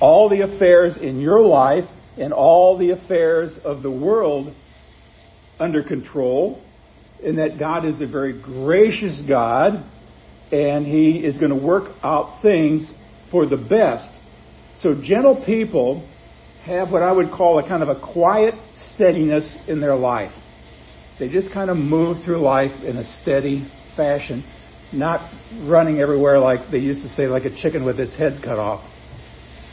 all 0.00 0.30
the 0.30 0.40
affairs 0.40 0.96
in 0.96 1.20
your 1.20 1.42
life 1.42 1.84
and 2.16 2.32
all 2.32 2.78
the 2.78 2.90
affairs 2.90 3.52
of 3.62 3.82
the 3.82 3.90
world 3.90 4.54
under 5.58 5.82
control, 5.82 6.62
and 7.22 7.36
that 7.36 7.58
God 7.58 7.84
is 7.84 8.00
a 8.00 8.06
very 8.06 8.40
gracious 8.40 9.20
God, 9.28 9.84
and 10.50 10.86
He 10.86 11.18
is 11.18 11.36
going 11.36 11.50
to 11.50 11.62
work 11.66 11.94
out 12.02 12.40
things 12.40 12.90
for 13.30 13.44
the 13.44 13.58
best. 13.58 14.10
So, 14.82 14.94
gentle 15.02 15.42
people 15.44 16.08
have 16.64 16.90
what 16.90 17.02
I 17.02 17.12
would 17.12 17.30
call 17.30 17.58
a 17.58 17.68
kind 17.68 17.82
of 17.82 17.88
a 17.88 18.00
quiet 18.00 18.54
steadiness 18.94 19.56
in 19.68 19.80
their 19.80 19.96
life. 19.96 20.32
They 21.18 21.28
just 21.28 21.52
kind 21.52 21.70
of 21.70 21.76
move 21.76 22.24
through 22.24 22.38
life 22.38 22.82
in 22.82 22.96
a 22.96 23.04
steady 23.20 23.70
fashion, 23.96 24.44
not 24.92 25.32
running 25.68 26.00
everywhere 26.00 26.38
like 26.38 26.70
they 26.70 26.78
used 26.78 27.02
to 27.02 27.08
say, 27.10 27.26
like 27.26 27.44
a 27.44 27.54
chicken 27.62 27.84
with 27.84 28.00
its 28.00 28.16
head 28.16 28.40
cut 28.42 28.58
off. 28.58 28.84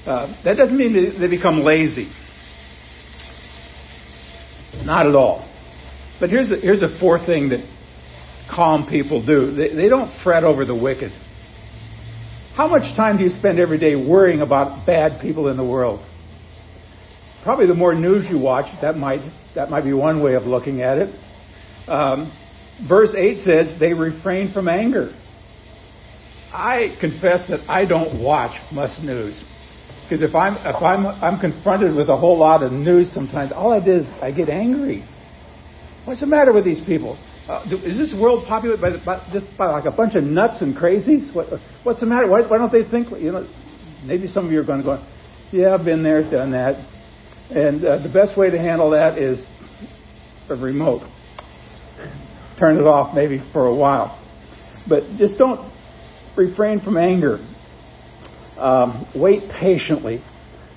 Uh, 0.05 0.41
that 0.43 0.55
doesn't 0.55 0.77
mean 0.77 1.19
they 1.19 1.27
become 1.27 1.63
lazy. 1.63 2.11
Not 4.83 5.07
at 5.07 5.15
all. 5.15 5.47
But 6.19 6.29
here's 6.29 6.51
a, 6.51 6.55
here's 6.57 6.81
a 6.81 6.97
fourth 6.99 7.25
thing 7.25 7.49
that 7.49 7.65
calm 8.53 8.87
people 8.89 9.25
do 9.25 9.53
they, 9.53 9.75
they 9.75 9.89
don't 9.89 10.11
fret 10.23 10.43
over 10.43 10.65
the 10.65 10.75
wicked. 10.75 11.11
How 12.57 12.67
much 12.67 12.97
time 12.97 13.19
do 13.19 13.23
you 13.23 13.29
spend 13.29 13.59
every 13.59 13.77
day 13.77 13.95
worrying 13.95 14.41
about 14.41 14.87
bad 14.87 15.21
people 15.21 15.47
in 15.49 15.57
the 15.57 15.63
world? 15.63 16.03
Probably 17.43 17.67
the 17.67 17.75
more 17.75 17.93
news 17.93 18.25
you 18.31 18.39
watch, 18.39 18.65
that 18.81 18.97
might, 18.97 19.19
that 19.53 19.69
might 19.69 19.83
be 19.83 19.93
one 19.93 20.23
way 20.23 20.33
of 20.33 20.47
looking 20.47 20.81
at 20.81 20.97
it. 20.97 21.15
Um, 21.87 22.33
verse 22.89 23.13
8 23.15 23.45
says, 23.45 23.79
they 23.79 23.93
refrain 23.93 24.51
from 24.53 24.67
anger. 24.67 25.15
I 26.51 26.97
confess 26.99 27.47
that 27.49 27.69
I 27.69 27.85
don't 27.85 28.23
watch 28.23 28.59
much 28.71 29.03
news. 29.03 29.39
Because 30.09 30.27
if 30.27 30.33
I'm 30.33 30.55
if 30.55 30.81
I'm 30.81 31.05
I'm 31.05 31.39
confronted 31.39 31.95
with 31.95 32.09
a 32.09 32.17
whole 32.17 32.39
lot 32.39 32.63
of 32.63 32.71
news 32.71 33.11
sometimes, 33.13 33.51
all 33.51 33.71
I 33.71 33.85
do 33.85 33.97
is 33.97 34.07
I 34.21 34.31
get 34.31 34.49
angry. 34.49 35.05
What's 36.05 36.21
the 36.21 36.27
matter 36.27 36.53
with 36.53 36.63
these 36.63 36.83
people? 36.87 37.19
Uh, 37.47 37.63
is 37.85 37.97
this 37.97 38.13
world 38.19 38.45
populated 38.45 38.81
by, 38.81 38.89
by 39.05 39.25
just 39.31 39.45
by 39.57 39.67
like 39.67 39.85
a 39.85 39.91
bunch 39.91 40.15
of 40.15 40.23
nuts 40.23 40.61
and 40.61 40.75
crazies? 40.75 41.33
What, 41.33 41.47
what's 41.83 42.01
the 42.01 42.05
matter? 42.05 42.29
Why, 42.29 42.41
why 42.41 42.57
don't 42.57 42.71
they 42.71 42.83
think? 42.83 43.09
You 43.11 43.31
know, 43.31 43.47
maybe 44.05 44.27
some 44.27 44.45
of 44.45 44.51
you 44.51 44.59
are 44.59 44.65
going 44.65 44.79
to 44.79 44.85
go, 44.85 45.07
yeah, 45.51 45.73
I've 45.73 45.85
been 45.85 46.03
there, 46.03 46.29
done 46.29 46.51
that. 46.51 46.75
And 47.49 47.85
uh, 47.85 48.03
the 48.03 48.11
best 48.11 48.37
way 48.37 48.49
to 48.49 48.57
handle 48.57 48.89
that 48.89 49.17
is 49.17 49.39
a 50.49 50.55
remote. 50.55 51.09
Turn 52.59 52.77
it 52.77 52.85
off 52.85 53.15
maybe 53.15 53.41
for 53.53 53.67
a 53.67 53.75
while, 53.75 54.21
but 54.89 55.03
just 55.17 55.37
don't 55.37 55.71
refrain 56.35 56.81
from 56.81 56.97
anger. 56.97 57.37
Um, 58.57 59.09
wait 59.15 59.49
patiently. 59.49 60.21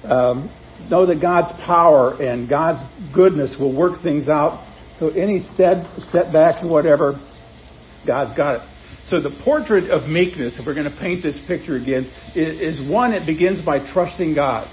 Um, 0.05 0.55
know 0.89 1.07
that 1.07 1.21
God's 1.21 1.51
power 1.65 2.23
and 2.23 2.49
God's 2.49 2.81
goodness 3.13 3.57
will 3.59 3.77
work 3.77 4.03
things 4.03 4.29
out. 4.29 4.67
So 5.01 5.09
any 5.09 5.41
stead, 5.55 5.87
setbacks 6.13 6.63
whatever, 6.63 7.15
God's 8.07 8.37
got 8.37 8.57
it. 8.57 8.69
So 9.07 9.21
the 9.21 9.37
portrait 9.43 9.91
of 9.91 10.09
meekness, 10.09 10.59
if 10.61 10.67
we're 10.67 10.75
going 10.75 10.91
to 10.91 10.99
paint 11.01 11.23
this 11.23 11.41
picture 11.49 11.77
again, 11.77 12.05
is, 12.37 12.79
is 12.79 12.91
one 12.91 13.13
that 13.13 13.27
begins 13.27 13.65
by 13.65 13.79
trusting 13.93 14.35
God. 14.35 14.69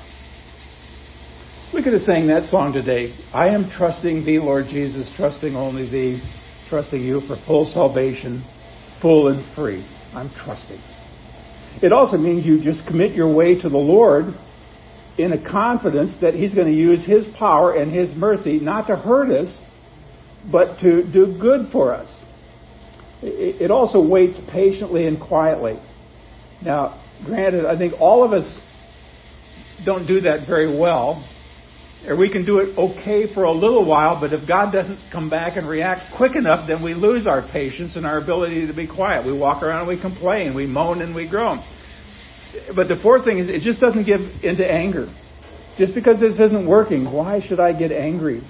We 1.73 1.81
could 1.81 1.93
have 1.93 2.03
sang 2.03 2.27
that 2.27 2.43
song 2.43 2.73
today. 2.73 3.17
I 3.33 3.49
am 3.49 3.71
trusting 3.75 4.25
thee, 4.25 4.39
Lord 4.39 4.65
Jesus, 4.69 5.09
trusting 5.17 5.55
only 5.55 5.89
thee, 5.89 6.21
trusting 6.69 7.01
you 7.01 7.21
for 7.21 7.37
full 7.47 7.71
salvation, 7.73 8.45
full 9.01 9.29
and 9.29 9.55
free. 9.55 9.85
I'm 10.13 10.29
trusting. 10.29 10.81
It 11.81 11.93
also 11.93 12.17
means 12.17 12.45
you 12.45 12.61
just 12.61 12.85
commit 12.87 13.13
your 13.13 13.33
way 13.33 13.59
to 13.61 13.69
the 13.69 13.77
Lord 13.77 14.25
in 15.17 15.31
a 15.31 15.49
confidence 15.49 16.13
that 16.21 16.33
He's 16.33 16.53
going 16.53 16.67
to 16.67 16.77
use 16.77 17.05
His 17.05 17.25
power 17.37 17.75
and 17.75 17.93
His 17.93 18.15
mercy 18.15 18.59
not 18.59 18.87
to 18.87 18.95
hurt 18.95 19.29
us, 19.31 19.55
but 20.51 20.79
to 20.79 21.03
do 21.11 21.37
good 21.39 21.71
for 21.71 21.93
us. 21.93 22.07
It 23.21 23.71
also 23.71 24.07
waits 24.07 24.37
patiently 24.51 25.07
and 25.07 25.19
quietly. 25.19 25.79
Now, 26.63 27.03
granted, 27.25 27.65
I 27.65 27.77
think 27.77 27.93
all 27.99 28.23
of 28.23 28.31
us 28.33 28.59
don't 29.85 30.05
do 30.05 30.21
that 30.21 30.47
very 30.47 30.79
well 30.79 31.23
or 32.05 32.15
we 32.15 32.31
can 32.31 32.45
do 32.45 32.59
it 32.59 32.77
okay 32.77 33.33
for 33.33 33.43
a 33.43 33.51
little 33.51 33.85
while, 33.85 34.19
but 34.19 34.31
if 34.31 34.47
God 34.47 34.71
doesn't 34.71 34.99
come 35.11 35.29
back 35.29 35.57
and 35.57 35.67
react 35.67 36.15
quick 36.15 36.35
enough, 36.35 36.67
then 36.67 36.83
we 36.83 36.93
lose 36.93 37.25
our 37.27 37.41
patience 37.51 37.95
and 37.95 38.05
our 38.05 38.19
ability 38.21 38.67
to 38.67 38.73
be 38.73 38.87
quiet. 38.87 39.25
We 39.25 39.37
walk 39.37 39.63
around 39.63 39.79
and 39.79 39.87
we 39.89 39.99
complain, 39.99 40.55
we 40.55 40.67
moan 40.67 41.01
and 41.01 41.15
we 41.15 41.27
groan. 41.27 41.63
But 42.75 42.87
the 42.87 42.97
fourth 43.01 43.25
thing 43.25 43.39
is 43.39 43.49
it 43.49 43.61
just 43.61 43.81
doesn't 43.81 44.05
give 44.05 44.21
into 44.43 44.65
anger. 44.65 45.13
Just 45.77 45.93
because 45.93 46.19
this 46.19 46.33
isn't 46.33 46.67
working, 46.67 47.11
why 47.11 47.41
should 47.45 47.59
I 47.59 47.73
get 47.73 47.91
angry? 47.91 48.41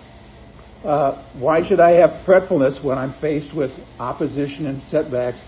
Uh, 0.83 1.23
why 1.39 1.67
should 1.67 1.79
I 1.79 1.91
have 1.91 2.25
fretfulness 2.25 2.79
when 2.83 2.97
I'm 2.97 3.19
faced 3.19 3.55
with 3.55 3.71
opposition 3.99 4.67
and 4.67 4.81
setbacks 4.89 5.39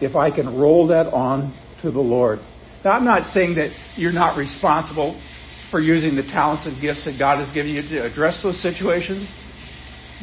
if 0.00 0.14
I 0.14 0.30
can 0.30 0.58
roll 0.58 0.88
that 0.88 1.06
on 1.06 1.56
to 1.82 1.90
the 1.90 2.00
Lord? 2.00 2.40
Now, 2.84 2.92
I'm 2.92 3.04
not 3.04 3.32
saying 3.32 3.54
that 3.54 3.70
you're 3.96 4.12
not 4.12 4.36
responsible 4.36 5.20
for 5.70 5.80
using 5.80 6.14
the 6.16 6.22
talents 6.22 6.66
and 6.66 6.80
gifts 6.80 7.04
that 7.04 7.18
God 7.18 7.44
has 7.44 7.52
given 7.54 7.72
you 7.72 7.82
to 7.82 8.06
address 8.06 8.40
those 8.42 8.60
situations. 8.62 9.28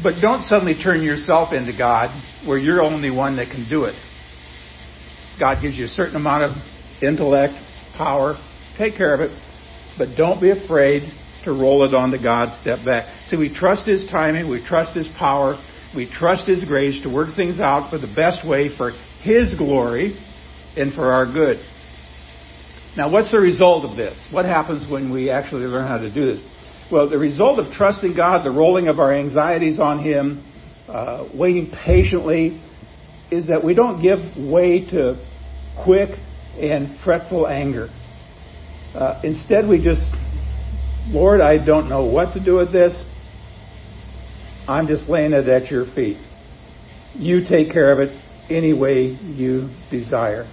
But 0.04 0.22
don't 0.22 0.44
suddenly 0.44 0.76
turn 0.82 1.02
yourself 1.02 1.54
into 1.54 1.76
God 1.78 2.10
where 2.46 2.58
you're 2.58 2.82
only 2.82 3.12
one 3.12 3.38
that 3.38 3.48
can 3.48 3.68
do 3.70 3.86
it. 3.86 3.96
God 5.40 5.62
gives 5.62 5.78
you 5.78 5.86
a 5.86 5.90
certain 5.90 6.16
amount 6.16 6.44
of 6.44 6.52
intellect, 7.02 7.54
power. 7.98 8.36
Take 8.78 8.96
care 8.96 9.14
of 9.14 9.22
it. 9.22 9.38
But 9.98 10.16
don't 10.18 10.42
be 10.42 10.52
afraid 10.52 11.04
to 11.46 11.52
roll 11.52 11.84
it 11.88 11.94
onto 11.96 12.22
God, 12.22 12.60
step 12.62 12.86
back. 12.86 13.28
See, 13.28 13.38
we 13.38 13.54
trust 13.54 13.88
His 13.88 14.06
timing, 14.12 14.50
we 14.50 14.66
trust 14.66 14.96
His 14.96 15.08
power, 15.18 15.62
we 15.96 16.12
trust 16.12 16.48
His 16.48 16.66
grace 16.66 17.02
to 17.04 17.14
work 17.14 17.36
things 17.36 17.60
out 17.60 17.90
for 17.90 17.98
the 17.98 18.12
best 18.14 18.48
way 18.48 18.76
for 18.76 18.92
His 19.22 19.56
glory 19.56 20.20
and 20.76 20.94
for 20.94 21.12
our 21.14 21.26
good. 21.26 21.58
Now, 22.98 23.12
what's 23.12 23.32
the 23.32 23.40
result 23.40 23.84
of 23.84 23.98
this? 23.98 24.18
What 24.32 24.46
happens 24.46 24.90
when 24.90 25.12
we 25.12 25.30
actually 25.30 25.64
learn 25.64 25.88
how 25.88 25.98
to 25.98 26.14
do 26.14 26.26
this? 26.36 26.42
Well, 26.92 27.10
the 27.10 27.18
result 27.18 27.60
of 27.60 27.74
trusting 27.74 28.16
God, 28.16 28.46
the 28.46 28.52
rolling 28.52 28.88
of 28.88 29.00
our 29.00 29.14
anxieties 29.14 29.80
on 29.80 30.04
Him, 30.04 30.46
uh, 30.88 31.28
waiting 31.34 31.72
patiently, 31.72 32.62
is 33.32 33.48
that 33.48 33.64
we 33.64 33.74
don't 33.74 34.02
give 34.02 34.20
way 34.38 34.86
to 34.92 35.16
quick 35.84 36.12
and 36.60 36.98
fretful 37.04 37.48
anger. 37.48 37.90
Uh, 38.94 39.20
instead, 39.24 39.68
we 39.68 39.84
just, 39.84 40.06
Lord, 41.08 41.40
I 41.40 41.64
don't 41.64 41.88
know 41.88 42.06
what 42.06 42.34
to 42.34 42.44
do 42.44 42.56
with 42.56 42.72
this. 42.72 42.94
I'm 44.68 44.88
just 44.88 45.08
laying 45.08 45.34
it 45.34 45.48
at 45.48 45.70
your 45.70 45.86
feet. 45.94 46.18
You 47.14 47.46
take 47.48 47.72
care 47.72 47.92
of 47.92 48.00
it 48.00 48.20
any 48.50 48.74
way 48.74 49.18
you 49.24 49.70
desire. 49.92 50.50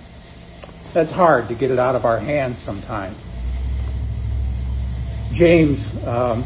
That's 0.95 1.11
hard 1.11 1.49
to 1.49 1.55
get 1.55 1.71
it 1.71 1.79
out 1.79 1.95
of 1.95 2.05
our 2.05 2.21
hands 2.21 2.63
sometimes. 2.65 3.17
James, 5.35 5.83
um, 6.07 6.45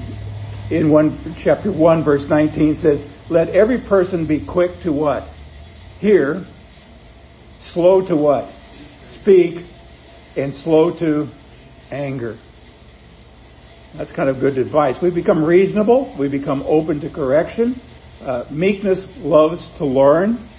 in 0.71 0.93
one 0.93 1.37
chapter 1.43 1.73
one, 1.73 2.05
verse 2.05 2.25
nineteen, 2.29 2.77
says, 2.77 3.05
"Let 3.29 3.49
every 3.49 3.81
person 3.81 4.27
be 4.27 4.47
quick 4.47 4.71
to 4.85 4.93
what? 4.93 5.29
Hear, 5.99 6.45
slow 7.75 8.07
to 8.07 8.17
what? 8.17 8.49
Speak, 9.21 9.67
and 10.37 10.55
slow 10.55 10.97
to 11.01 11.29
anger." 11.91 12.39
That's 13.97 14.13
kind 14.13 14.29
of 14.29 14.41
good 14.41 14.59
advice. 14.59 14.97
We 15.03 15.15
become 15.15 15.43
reasonable. 15.43 16.15
We 16.19 16.29
become 16.29 16.63
open 16.63 17.01
to 17.01 17.11
correction. 17.11 17.81
Uh, 18.21 18.45
meekness 18.51 19.07
loves 19.19 19.61
to 19.79 19.87
learn. 19.87 20.51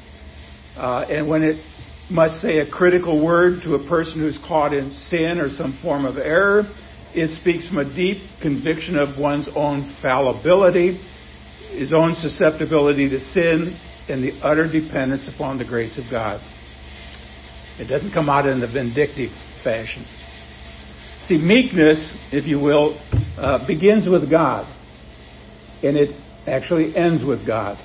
Uh, 0.75 1.05
and 1.09 1.27
when 1.27 1.43
it 1.43 1.57
must 2.09 2.41
say 2.41 2.59
a 2.59 2.69
critical 2.69 3.23
word 3.23 3.61
to 3.63 3.75
a 3.75 3.87
person 3.89 4.19
who's 4.19 4.39
caught 4.47 4.73
in 4.73 4.91
sin 5.09 5.39
or 5.39 5.49
some 5.49 5.77
form 5.81 6.05
of 6.05 6.17
error. 6.17 6.63
It 7.13 7.39
speaks 7.41 7.67
from 7.67 7.79
a 7.79 7.95
deep 7.95 8.17
conviction 8.41 8.97
of 8.97 9.19
one's 9.19 9.49
own 9.55 9.95
fallibility, 10.01 10.99
his 11.71 11.93
own 11.93 12.15
susceptibility 12.15 13.09
to 13.09 13.19
sin, 13.31 13.77
and 14.07 14.23
the 14.23 14.39
utter 14.41 14.71
dependence 14.71 15.29
upon 15.33 15.57
the 15.57 15.65
grace 15.65 15.97
of 15.97 16.05
God. 16.09 16.39
It 17.79 17.87
doesn't 17.87 18.13
come 18.13 18.29
out 18.29 18.47
in 18.47 18.61
a 18.63 18.71
vindictive 18.71 19.31
fashion. 19.63 20.05
See, 21.25 21.37
meekness, 21.37 21.99
if 22.31 22.45
you 22.45 22.59
will, 22.59 22.97
uh, 23.37 23.65
begins 23.67 24.07
with 24.09 24.29
God, 24.29 24.65
and 25.83 25.95
it 25.95 26.09
actually 26.47 26.95
ends 26.95 27.23
with 27.23 27.45
God. 27.45 27.77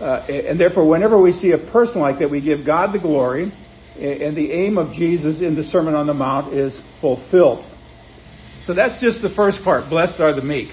Uh, 0.00 0.26
and 0.28 0.60
therefore, 0.60 0.88
whenever 0.88 1.20
we 1.20 1.32
see 1.32 1.52
a 1.52 1.72
person 1.72 2.00
like 2.00 2.18
that, 2.20 2.30
we 2.30 2.40
give 2.40 2.64
God 2.64 2.92
the 2.92 3.00
glory, 3.00 3.52
and 3.96 4.36
the 4.36 4.52
aim 4.52 4.78
of 4.78 4.92
Jesus 4.92 5.40
in 5.40 5.56
the 5.56 5.64
Sermon 5.64 5.94
on 5.94 6.06
the 6.06 6.14
Mount 6.14 6.54
is 6.54 6.72
fulfilled. 7.00 7.64
So 8.64 8.74
that's 8.74 9.00
just 9.00 9.22
the 9.22 9.32
first 9.34 9.58
part. 9.64 9.88
Blessed 9.90 10.20
are 10.20 10.34
the 10.34 10.42
meek. 10.42 10.68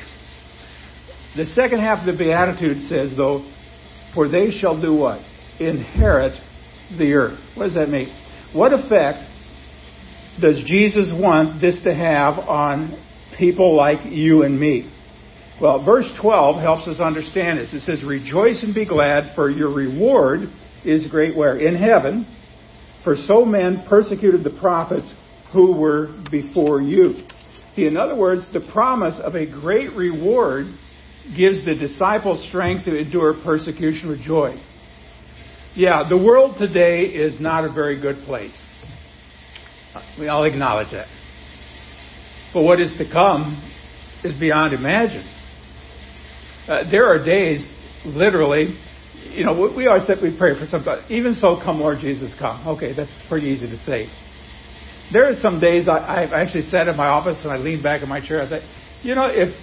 The 1.35 1.45
second 1.45 1.79
half 1.79 2.07
of 2.07 2.13
the 2.13 2.17
Beatitude 2.17 2.87
says, 2.87 3.15
though, 3.17 3.49
for 4.13 4.27
they 4.29 4.51
shall 4.51 4.79
do 4.79 4.95
what? 4.95 5.19
Inherit 5.59 6.39
the 6.97 7.13
earth. 7.13 7.39
What 7.55 7.65
does 7.65 7.75
that 7.75 7.89
mean? 7.89 8.09
What 8.53 8.73
effect 8.73 9.19
does 10.39 10.63
Jesus 10.65 11.11
want 11.13 11.61
this 11.61 11.81
to 11.83 11.93
have 11.93 12.37
on 12.39 13.01
people 13.37 13.75
like 13.75 13.99
you 14.05 14.43
and 14.43 14.59
me? 14.59 14.91
Well, 15.61 15.85
verse 15.85 16.11
12 16.21 16.61
helps 16.61 16.87
us 16.87 16.99
understand 16.99 17.59
this. 17.59 17.73
It 17.73 17.81
says, 17.81 18.03
Rejoice 18.03 18.61
and 18.63 18.75
be 18.75 18.85
glad, 18.85 19.35
for 19.35 19.49
your 19.49 19.73
reward 19.73 20.49
is 20.83 21.07
great 21.07 21.35
where? 21.35 21.57
In 21.57 21.75
heaven, 21.75 22.27
for 23.03 23.15
so 23.15 23.45
men 23.45 23.85
persecuted 23.87 24.43
the 24.43 24.57
prophets 24.59 25.11
who 25.53 25.77
were 25.77 26.09
before 26.29 26.81
you. 26.81 27.13
See, 27.75 27.85
in 27.85 27.97
other 27.97 28.15
words, 28.15 28.47
the 28.53 28.67
promise 28.71 29.19
of 29.21 29.35
a 29.35 29.45
great 29.45 29.93
reward 29.93 30.65
gives 31.35 31.65
the 31.65 31.75
disciples 31.75 32.45
strength 32.49 32.85
to 32.85 32.97
endure 32.97 33.33
persecution 33.43 34.09
with 34.09 34.21
joy. 34.21 34.61
Yeah, 35.75 36.07
the 36.07 36.17
world 36.17 36.57
today 36.57 37.01
is 37.01 37.39
not 37.39 37.65
a 37.65 37.73
very 37.73 37.99
good 37.99 38.25
place. 38.25 38.55
We 40.19 40.27
all 40.27 40.43
acknowledge 40.43 40.91
that. 40.91 41.07
But 42.55 42.63
what 42.63 42.79
is 42.79 42.95
to 42.97 43.11
come 43.11 43.61
is 44.23 44.39
beyond 44.39 44.73
imagine. 44.73 45.27
Uh, 46.69 46.89
there 46.89 47.05
are 47.05 47.23
days, 47.23 47.67
literally, 48.05 48.79
you 49.31 49.43
know, 49.43 49.73
we 49.75 49.87
always 49.87 50.07
said 50.07 50.19
we 50.23 50.35
pray 50.35 50.57
for 50.57 50.65
something. 50.71 50.93
Even 51.09 51.35
so, 51.35 51.59
come 51.61 51.81
Lord 51.81 51.99
Jesus, 51.99 52.33
come. 52.39 52.65
Okay, 52.65 52.95
that's 52.95 53.11
pretty 53.27 53.47
easy 53.47 53.67
to 53.67 53.77
say. 53.85 54.07
There 55.11 55.29
are 55.29 55.35
some 55.41 55.59
days 55.59 55.89
I, 55.89 56.23
I've 56.23 56.31
actually 56.31 56.63
sat 56.63 56.87
in 56.87 56.95
my 56.95 57.07
office 57.07 57.43
and 57.43 57.51
I 57.51 57.57
leaned 57.57 57.83
back 57.83 58.01
in 58.01 58.07
my 58.07 58.25
chair. 58.25 58.41
I 58.41 58.47
said, 58.47 58.63
you 59.03 59.15
know, 59.15 59.27
if 59.29 59.53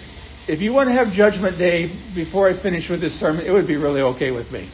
if 0.47 0.61
you 0.61 0.73
want 0.73 0.91
to 0.91 0.95
have 0.95 1.15
Judgment 1.15 1.57
Day 1.57 1.89
before 2.15 2.51
I 2.51 2.63
finish 2.63 2.91
with 2.91 3.01
this 3.01 3.19
sermon, 3.19 3.47
it 3.47 3.51
would 3.53 3.67
be 3.67 3.77
really 3.77 4.03
okay 4.03 4.33
with 4.33 4.51
me. 4.51 4.71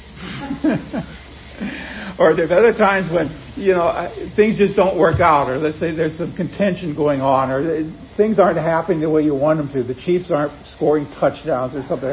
or 2.18 2.34
there 2.34 2.46
are 2.50 2.58
other 2.58 2.76
times 2.76 3.10
when 3.12 3.28
you 3.56 3.72
know 3.72 3.88
things 4.36 4.56
just 4.56 4.76
don't 4.76 4.98
work 4.98 5.20
out, 5.20 5.48
or 5.50 5.58
let's 5.58 5.78
say 5.80 5.94
there's 5.94 6.16
some 6.16 6.34
contention 6.34 6.94
going 6.94 7.20
on, 7.20 7.50
or 7.50 7.92
things 8.16 8.38
aren't 8.38 8.58
happening 8.58 9.00
the 9.00 9.10
way 9.10 9.22
you 9.22 9.34
want 9.34 9.58
them 9.58 9.72
to. 9.72 9.82
The 9.82 9.98
Chiefs 10.02 10.30
aren't 10.30 10.52
scoring 10.76 11.06
touchdowns 11.18 11.74
or 11.74 11.84
something. 11.88 12.10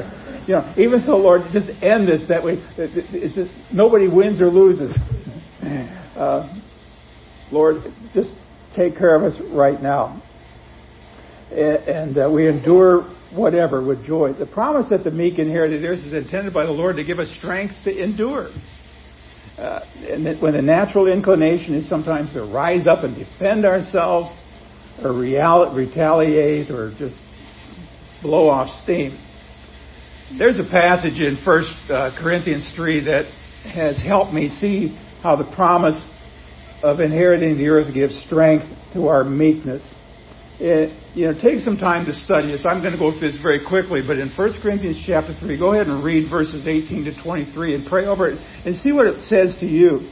You 0.47 0.55
know, 0.55 0.73
even 0.77 1.01
so, 1.01 1.17
Lord, 1.17 1.41
just 1.53 1.69
end 1.83 2.07
this 2.07 2.27
that 2.29 2.43
way. 2.43 2.57
It's 2.77 3.35
just 3.35 3.51
nobody 3.73 4.07
wins 4.07 4.41
or 4.41 4.47
loses. 4.47 4.95
Uh, 6.15 6.47
Lord, 7.51 7.83
just 8.13 8.29
take 8.73 8.97
care 8.97 9.15
of 9.15 9.23
us 9.23 9.37
right 9.51 9.81
now, 9.83 10.23
and, 11.51 11.59
and 11.59 12.17
uh, 12.17 12.29
we 12.31 12.47
endure 12.47 13.03
whatever 13.33 13.83
with 13.83 14.05
joy. 14.05 14.31
The 14.31 14.45
promise 14.45 14.85
that 14.91 15.03
the 15.03 15.11
meek 15.11 15.39
inherited 15.39 15.83
theirs 15.83 15.99
is 16.03 16.13
intended 16.13 16.53
by 16.53 16.65
the 16.65 16.71
Lord 16.71 16.95
to 16.95 17.03
give 17.03 17.19
us 17.19 17.29
strength 17.37 17.75
to 17.83 17.91
endure. 17.91 18.49
Uh, 19.57 19.85
and 20.09 20.41
when 20.41 20.53
the 20.53 20.61
natural 20.61 21.11
inclination 21.11 21.75
is 21.75 21.87
sometimes 21.87 22.33
to 22.33 22.41
rise 22.43 22.87
up 22.87 23.03
and 23.03 23.15
defend 23.15 23.65
ourselves, 23.65 24.29
or 25.01 25.13
real- 25.13 25.73
retaliate, 25.73 26.69
or 26.69 26.93
just 26.97 27.15
blow 28.21 28.49
off 28.49 28.67
steam. 28.83 29.17
There's 30.37 30.59
a 30.59 30.69
passage 30.69 31.19
in 31.19 31.37
First 31.45 31.73
uh, 31.89 32.17
Corinthians 32.21 32.73
3 32.75 33.05
that 33.05 33.25
has 33.71 34.01
helped 34.01 34.33
me 34.33 34.49
see 34.59 34.97
how 35.21 35.35
the 35.35 35.49
promise 35.55 36.03
of 36.83 36.99
inheriting 36.99 37.57
the 37.57 37.67
earth 37.67 37.93
gives 37.93 38.19
strength 38.25 38.65
to 38.93 39.07
our 39.07 39.23
meekness. 39.23 39.81
It, 40.57 40.95
you 41.13 41.27
know, 41.27 41.33
take 41.33 41.59
some 41.59 41.77
time 41.77 42.05
to 42.05 42.13
study 42.13 42.47
this. 42.51 42.65
I'm 42.65 42.81
going 42.81 42.93
to 42.93 42.99
go 42.99 43.11
through 43.11 43.31
this 43.31 43.41
very 43.41 43.59
quickly, 43.67 43.99
but 44.05 44.17
in 44.17 44.31
1 44.31 44.61
Corinthians 44.61 45.03
chapter 45.05 45.35
3, 45.37 45.59
go 45.59 45.73
ahead 45.73 45.87
and 45.87 46.03
read 46.03 46.29
verses 46.29 46.65
18 46.65 47.05
to 47.05 47.23
23 47.23 47.75
and 47.75 47.85
pray 47.87 48.05
over 48.05 48.29
it 48.29 48.39
and 48.65 48.73
see 48.75 48.93
what 48.93 49.05
it 49.05 49.21
says 49.23 49.57
to 49.59 49.65
you. 49.65 50.09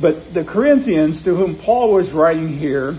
But 0.00 0.32
the 0.32 0.44
Corinthians, 0.44 1.22
to 1.24 1.34
whom 1.34 1.60
Paul 1.62 1.92
was 1.92 2.10
writing 2.12 2.56
here, 2.56 2.98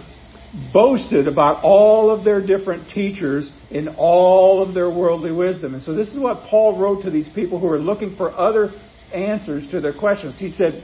boasted 0.73 1.27
about 1.27 1.63
all 1.63 2.11
of 2.11 2.23
their 2.23 2.45
different 2.45 2.89
teachers 2.91 3.51
in 3.69 3.87
all 3.97 4.63
of 4.63 4.73
their 4.73 4.89
worldly 4.89 5.31
wisdom. 5.31 5.73
And 5.73 5.83
so 5.83 5.93
this 5.93 6.07
is 6.09 6.19
what 6.19 6.47
Paul 6.49 6.79
wrote 6.79 7.03
to 7.03 7.11
these 7.11 7.29
people 7.33 7.59
who 7.59 7.67
were 7.67 7.79
looking 7.79 8.15
for 8.15 8.31
other 8.31 8.71
answers 9.13 9.69
to 9.71 9.81
their 9.81 9.93
questions. 9.93 10.35
He 10.39 10.51
said, 10.51 10.83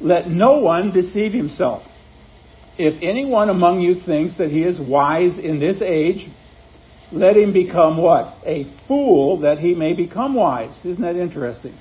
Let 0.00 0.28
no 0.28 0.60
one 0.60 0.92
deceive 0.92 1.32
himself. 1.32 1.82
If 2.78 3.02
anyone 3.02 3.50
among 3.50 3.80
you 3.80 4.00
thinks 4.06 4.38
that 4.38 4.50
he 4.50 4.62
is 4.62 4.80
wise 4.80 5.38
in 5.38 5.60
this 5.60 5.82
age, 5.82 6.28
let 7.12 7.36
him 7.36 7.52
become 7.52 7.96
what? 7.96 8.36
A 8.46 8.72
fool 8.86 9.40
that 9.40 9.58
he 9.58 9.74
may 9.74 9.94
become 9.94 10.34
wise. 10.34 10.76
Isn't 10.84 11.02
that 11.02 11.16
interesting? 11.16 11.76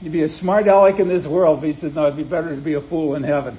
You'd 0.00 0.12
be 0.12 0.22
a 0.22 0.28
smart 0.28 0.66
aleck 0.66 1.00
in 1.00 1.08
this 1.08 1.26
world, 1.26 1.60
but 1.60 1.70
he 1.70 1.80
says, 1.80 1.92
no, 1.94 2.06
it'd 2.06 2.16
be 2.16 2.24
better 2.24 2.54
to 2.54 2.62
be 2.62 2.74
a 2.74 2.80
fool 2.80 3.14
in 3.14 3.22
heaven. 3.22 3.58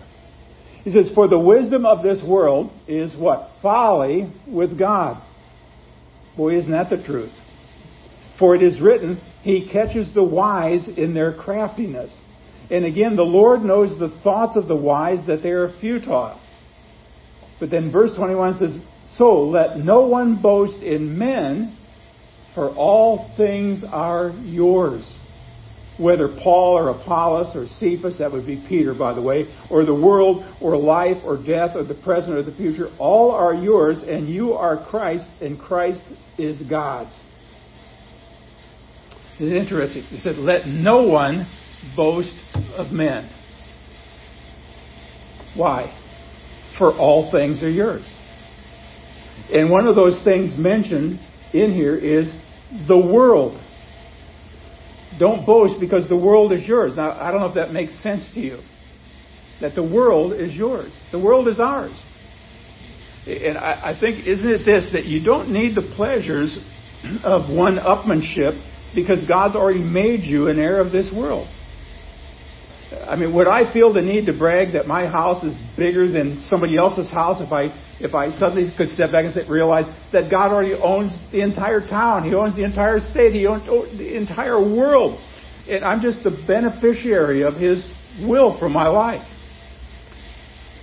He 0.83 0.91
says, 0.91 1.11
for 1.13 1.27
the 1.27 1.37
wisdom 1.37 1.85
of 1.85 2.01
this 2.01 2.23
world 2.25 2.71
is 2.87 3.15
what? 3.15 3.51
Folly 3.61 4.33
with 4.47 4.77
God. 4.77 5.21
Boy, 6.35 6.57
isn't 6.57 6.71
that 6.71 6.89
the 6.89 7.03
truth? 7.03 7.33
For 8.39 8.55
it 8.55 8.63
is 8.63 8.81
written, 8.81 9.21
He 9.43 9.69
catches 9.71 10.11
the 10.13 10.23
wise 10.23 10.87
in 10.97 11.13
their 11.13 11.33
craftiness. 11.33 12.11
And 12.71 12.85
again, 12.85 13.17
the 13.17 13.23
Lord 13.23 13.61
knows 13.61 13.99
the 13.99 14.17
thoughts 14.23 14.55
of 14.55 14.69
the 14.69 14.75
wise 14.75 15.27
that 15.27 15.43
they 15.43 15.49
are 15.49 15.73
futile. 15.81 16.39
But 17.59 17.69
then 17.69 17.91
verse 17.91 18.11
21 18.15 18.57
says, 18.59 18.77
So 19.17 19.43
let 19.43 19.77
no 19.77 20.07
one 20.07 20.41
boast 20.41 20.81
in 20.81 21.17
men, 21.17 21.77
for 22.55 22.69
all 22.73 23.33
things 23.35 23.83
are 23.83 24.29
yours. 24.43 25.17
Whether 25.99 26.29
Paul 26.41 26.77
or 26.77 26.89
Apollos 26.89 27.55
or 27.55 27.67
Cephas, 27.77 28.17
that 28.19 28.31
would 28.31 28.47
be 28.47 28.65
Peter, 28.69 28.93
by 28.93 29.13
the 29.13 29.21
way, 29.21 29.53
or 29.69 29.85
the 29.85 29.93
world 29.93 30.45
or 30.61 30.77
life 30.77 31.17
or 31.25 31.35
death 31.35 31.75
or 31.75 31.83
the 31.83 32.01
present 32.01 32.37
or 32.37 32.41
the 32.41 32.53
future, 32.53 32.87
all 32.97 33.31
are 33.31 33.53
yours, 33.53 34.01
and 34.07 34.29
you 34.29 34.53
are 34.53 34.83
Christ, 34.89 35.29
and 35.41 35.59
Christ 35.59 36.01
is 36.37 36.59
God's. 36.61 37.13
It's 39.39 39.61
interesting. 39.61 40.03
He 40.03 40.19
said, 40.19 40.37
Let 40.37 40.67
no 40.67 41.03
one 41.03 41.45
boast 41.95 42.35
of 42.77 42.91
men. 42.91 43.29
Why? 45.55 45.97
For 46.77 46.91
all 46.93 47.31
things 47.31 47.61
are 47.63 47.69
yours. 47.69 48.03
And 49.51 49.69
one 49.69 49.87
of 49.87 49.95
those 49.95 50.23
things 50.23 50.53
mentioned 50.57 51.19
in 51.53 51.73
here 51.73 51.95
is 51.95 52.31
the 52.87 52.97
world. 52.97 53.59
Don't 55.19 55.45
boast 55.45 55.79
because 55.79 56.07
the 56.07 56.17
world 56.17 56.53
is 56.53 56.65
yours. 56.65 56.93
Now, 56.95 57.11
I 57.11 57.31
don't 57.31 57.41
know 57.41 57.47
if 57.47 57.55
that 57.55 57.71
makes 57.71 58.01
sense 58.01 58.29
to 58.33 58.39
you. 58.39 58.59
That 59.59 59.75
the 59.75 59.83
world 59.83 60.39
is 60.39 60.53
yours. 60.53 60.91
The 61.11 61.19
world 61.19 61.47
is 61.47 61.59
ours. 61.59 61.91
And 63.27 63.57
I, 63.57 63.95
think, 63.99 64.25
isn't 64.25 64.49
it 64.49 64.65
this, 64.65 64.89
that 64.93 65.05
you 65.05 65.23
don't 65.23 65.51
need 65.51 65.75
the 65.75 65.93
pleasures 65.95 66.57
of 67.23 67.55
one 67.55 67.77
upmanship 67.77 68.59
because 68.95 69.27
God's 69.27 69.55
already 69.55 69.83
made 69.83 70.21
you 70.21 70.47
an 70.47 70.57
heir 70.57 70.79
of 70.79 70.91
this 70.91 71.11
world. 71.15 71.47
I 72.91 73.15
mean, 73.15 73.33
would 73.35 73.47
I 73.47 73.71
feel 73.71 73.93
the 73.93 74.01
need 74.01 74.25
to 74.25 74.37
brag 74.37 74.73
that 74.73 74.85
my 74.85 75.07
house 75.07 75.43
is 75.43 75.55
bigger 75.77 76.11
than 76.11 76.45
somebody 76.49 76.77
else's 76.77 77.09
house 77.09 77.41
if 77.41 77.51
I 77.51 77.73
if 78.01 78.13
I 78.13 78.31
suddenly 78.37 78.73
could 78.75 78.89
step 78.89 79.11
back 79.11 79.25
and 79.25 79.33
say, 79.33 79.47
realize 79.47 79.85
that 80.11 80.29
God 80.29 80.51
already 80.51 80.73
owns 80.73 81.13
the 81.31 81.41
entire 81.41 81.79
town, 81.79 82.23
He 82.27 82.33
owns 82.33 82.55
the 82.55 82.63
entire 82.63 82.99
state, 82.99 83.33
He 83.33 83.45
owns 83.45 83.63
the 83.65 84.17
entire 84.17 84.59
world, 84.59 85.19
and 85.69 85.85
I'm 85.85 86.01
just 86.01 86.23
the 86.23 86.31
beneficiary 86.47 87.43
of 87.43 87.55
His 87.55 87.85
will 88.21 88.57
for 88.59 88.67
my 88.67 88.87
life. 88.87 89.25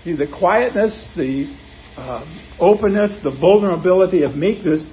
See, 0.05 0.17
the 0.17 0.29
quietness, 0.29 0.95
the 1.17 1.55
uh, 1.97 2.25
openness, 2.61 3.19
the 3.23 3.37
vulnerability 3.39 4.23
of 4.23 4.35
meekness 4.35 4.87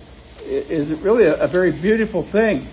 is 0.43 0.89
really 1.01 1.27
a, 1.27 1.35
a 1.35 1.47
very 1.47 1.71
beautiful 1.71 2.29
thing. 2.31 2.67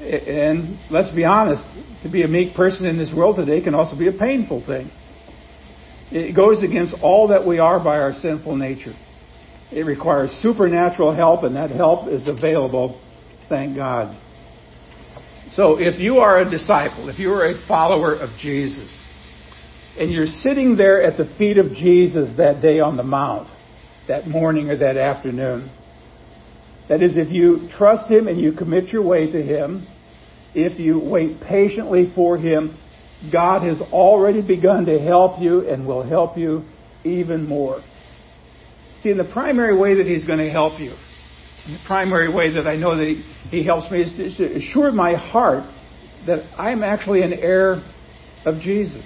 And 0.00 0.78
let's 0.90 1.14
be 1.14 1.24
honest, 1.24 1.62
to 2.02 2.08
be 2.10 2.22
a 2.22 2.28
meek 2.28 2.54
person 2.54 2.86
in 2.86 2.98
this 2.98 3.12
world 3.14 3.36
today 3.36 3.62
can 3.62 3.74
also 3.74 3.98
be 3.98 4.08
a 4.08 4.12
painful 4.12 4.64
thing. 4.64 4.90
It 6.10 6.34
goes 6.34 6.62
against 6.62 6.94
all 7.02 7.28
that 7.28 7.46
we 7.46 7.58
are 7.58 7.82
by 7.82 7.98
our 7.98 8.12
sinful 8.12 8.56
nature. 8.56 8.94
It 9.70 9.84
requires 9.84 10.30
supernatural 10.40 11.14
help, 11.14 11.42
and 11.42 11.56
that 11.56 11.70
help 11.70 12.08
is 12.08 12.26
available, 12.26 13.00
thank 13.48 13.76
God. 13.76 14.16
So 15.52 15.76
if 15.78 16.00
you 16.00 16.18
are 16.18 16.38
a 16.38 16.50
disciple, 16.50 17.08
if 17.08 17.18
you 17.18 17.32
are 17.32 17.50
a 17.50 17.66
follower 17.66 18.14
of 18.14 18.30
Jesus, 18.40 18.88
and 19.98 20.10
you're 20.10 20.26
sitting 20.26 20.76
there 20.76 21.02
at 21.02 21.18
the 21.18 21.34
feet 21.36 21.58
of 21.58 21.72
Jesus 21.72 22.36
that 22.36 22.62
day 22.62 22.80
on 22.80 22.96
the 22.96 23.02
Mount, 23.02 23.48
that 24.06 24.26
morning 24.26 24.70
or 24.70 24.76
that 24.78 24.96
afternoon, 24.96 25.70
that 26.88 27.02
is, 27.02 27.16
if 27.16 27.30
you 27.30 27.68
trust 27.76 28.10
Him 28.10 28.28
and 28.28 28.40
you 28.40 28.52
commit 28.52 28.88
your 28.88 29.02
way 29.02 29.30
to 29.30 29.42
Him, 29.42 29.86
if 30.54 30.78
you 30.78 30.98
wait 30.98 31.40
patiently 31.40 32.10
for 32.14 32.38
Him, 32.38 32.78
God 33.32 33.62
has 33.62 33.80
already 33.92 34.42
begun 34.42 34.86
to 34.86 34.98
help 34.98 35.40
you 35.40 35.68
and 35.68 35.86
will 35.86 36.02
help 36.02 36.36
you 36.36 36.64
even 37.04 37.46
more. 37.46 37.82
See, 39.02 39.10
in 39.10 39.18
the 39.18 39.30
primary 39.32 39.76
way 39.76 39.94
that 39.96 40.06
He's 40.06 40.24
going 40.24 40.38
to 40.38 40.50
help 40.50 40.80
you, 40.80 40.90
the 41.66 41.78
primary 41.86 42.32
way 42.32 42.54
that 42.54 42.66
I 42.66 42.76
know 42.76 42.96
that 42.96 43.06
He, 43.06 43.22
he 43.50 43.64
helps 43.64 43.90
me 43.90 44.02
is 44.02 44.36
to 44.38 44.56
assure 44.56 44.90
my 44.90 45.14
heart 45.14 45.64
that 46.26 46.44
I'm 46.58 46.82
actually 46.82 47.22
an 47.22 47.34
heir 47.34 47.82
of 48.46 48.60
Jesus. 48.60 49.04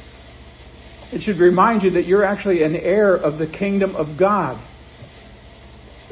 It 1.12 1.22
should 1.22 1.38
remind 1.38 1.82
you 1.82 1.90
that 1.90 2.06
you're 2.06 2.24
actually 2.24 2.62
an 2.62 2.76
heir 2.76 3.14
of 3.14 3.38
the 3.38 3.46
kingdom 3.46 3.96
of 3.96 4.18
God. 4.18 4.62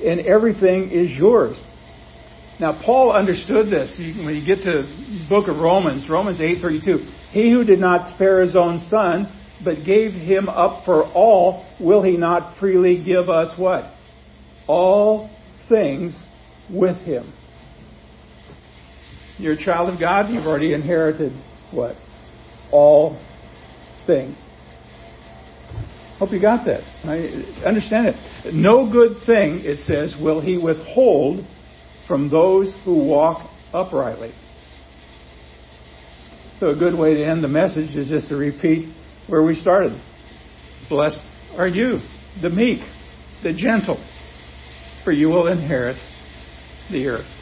And 0.04 0.20
everything 0.20 0.90
is 0.90 1.10
yours. 1.10 1.56
Now, 2.58 2.80
Paul 2.84 3.12
understood 3.12 3.66
this. 3.66 3.94
When 3.98 4.34
you 4.34 4.44
get 4.44 4.62
to 4.64 4.82
the 4.82 5.26
book 5.28 5.48
of 5.48 5.56
Romans, 5.56 6.08
Romans 6.10 6.40
8.32, 6.40 7.30
He 7.30 7.50
who 7.50 7.64
did 7.64 7.80
not 7.80 8.14
spare 8.14 8.42
his 8.42 8.54
own 8.54 8.86
son, 8.90 9.34
but 9.64 9.84
gave 9.86 10.12
him 10.12 10.48
up 10.48 10.84
for 10.84 11.04
all, 11.04 11.66
will 11.80 12.02
he 12.02 12.16
not 12.16 12.58
freely 12.58 13.02
give 13.02 13.30
us 13.30 13.58
what? 13.58 13.92
All 14.66 15.30
things 15.68 16.14
with 16.70 16.96
him. 16.98 17.32
You're 19.38 19.54
a 19.54 19.64
child 19.64 19.92
of 19.92 19.98
God, 19.98 20.28
you've 20.28 20.46
already 20.46 20.74
inherited 20.74 21.32
what? 21.72 21.96
All 22.70 23.18
things. 24.06 24.36
Hope 26.20 26.32
you 26.32 26.40
got 26.40 26.66
that. 26.66 26.82
I 27.04 27.66
understand 27.66 28.08
it. 28.08 28.54
No 28.54 28.92
good 28.92 29.24
thing, 29.24 29.62
it 29.64 29.86
says, 29.86 30.14
will 30.20 30.42
he 30.42 30.58
withhold 30.58 31.46
from 32.06 32.28
those 32.28 32.74
who 32.84 33.06
walk 33.06 33.50
uprightly. 33.72 34.34
So, 36.60 36.66
a 36.66 36.76
good 36.76 36.98
way 36.98 37.14
to 37.14 37.24
end 37.24 37.42
the 37.42 37.48
message 37.48 37.96
is 37.96 38.10
just 38.10 38.28
to 38.28 38.36
repeat 38.36 38.94
where 39.28 39.42
we 39.42 39.54
started. 39.54 39.98
Blessed 40.90 41.20
are 41.56 41.68
you, 41.68 42.00
the 42.42 42.50
meek, 42.50 42.80
the 43.42 43.54
gentle, 43.54 43.96
for 45.04 45.12
you 45.12 45.28
will 45.28 45.50
inherit 45.50 45.96
the 46.90 47.06
earth. 47.06 47.39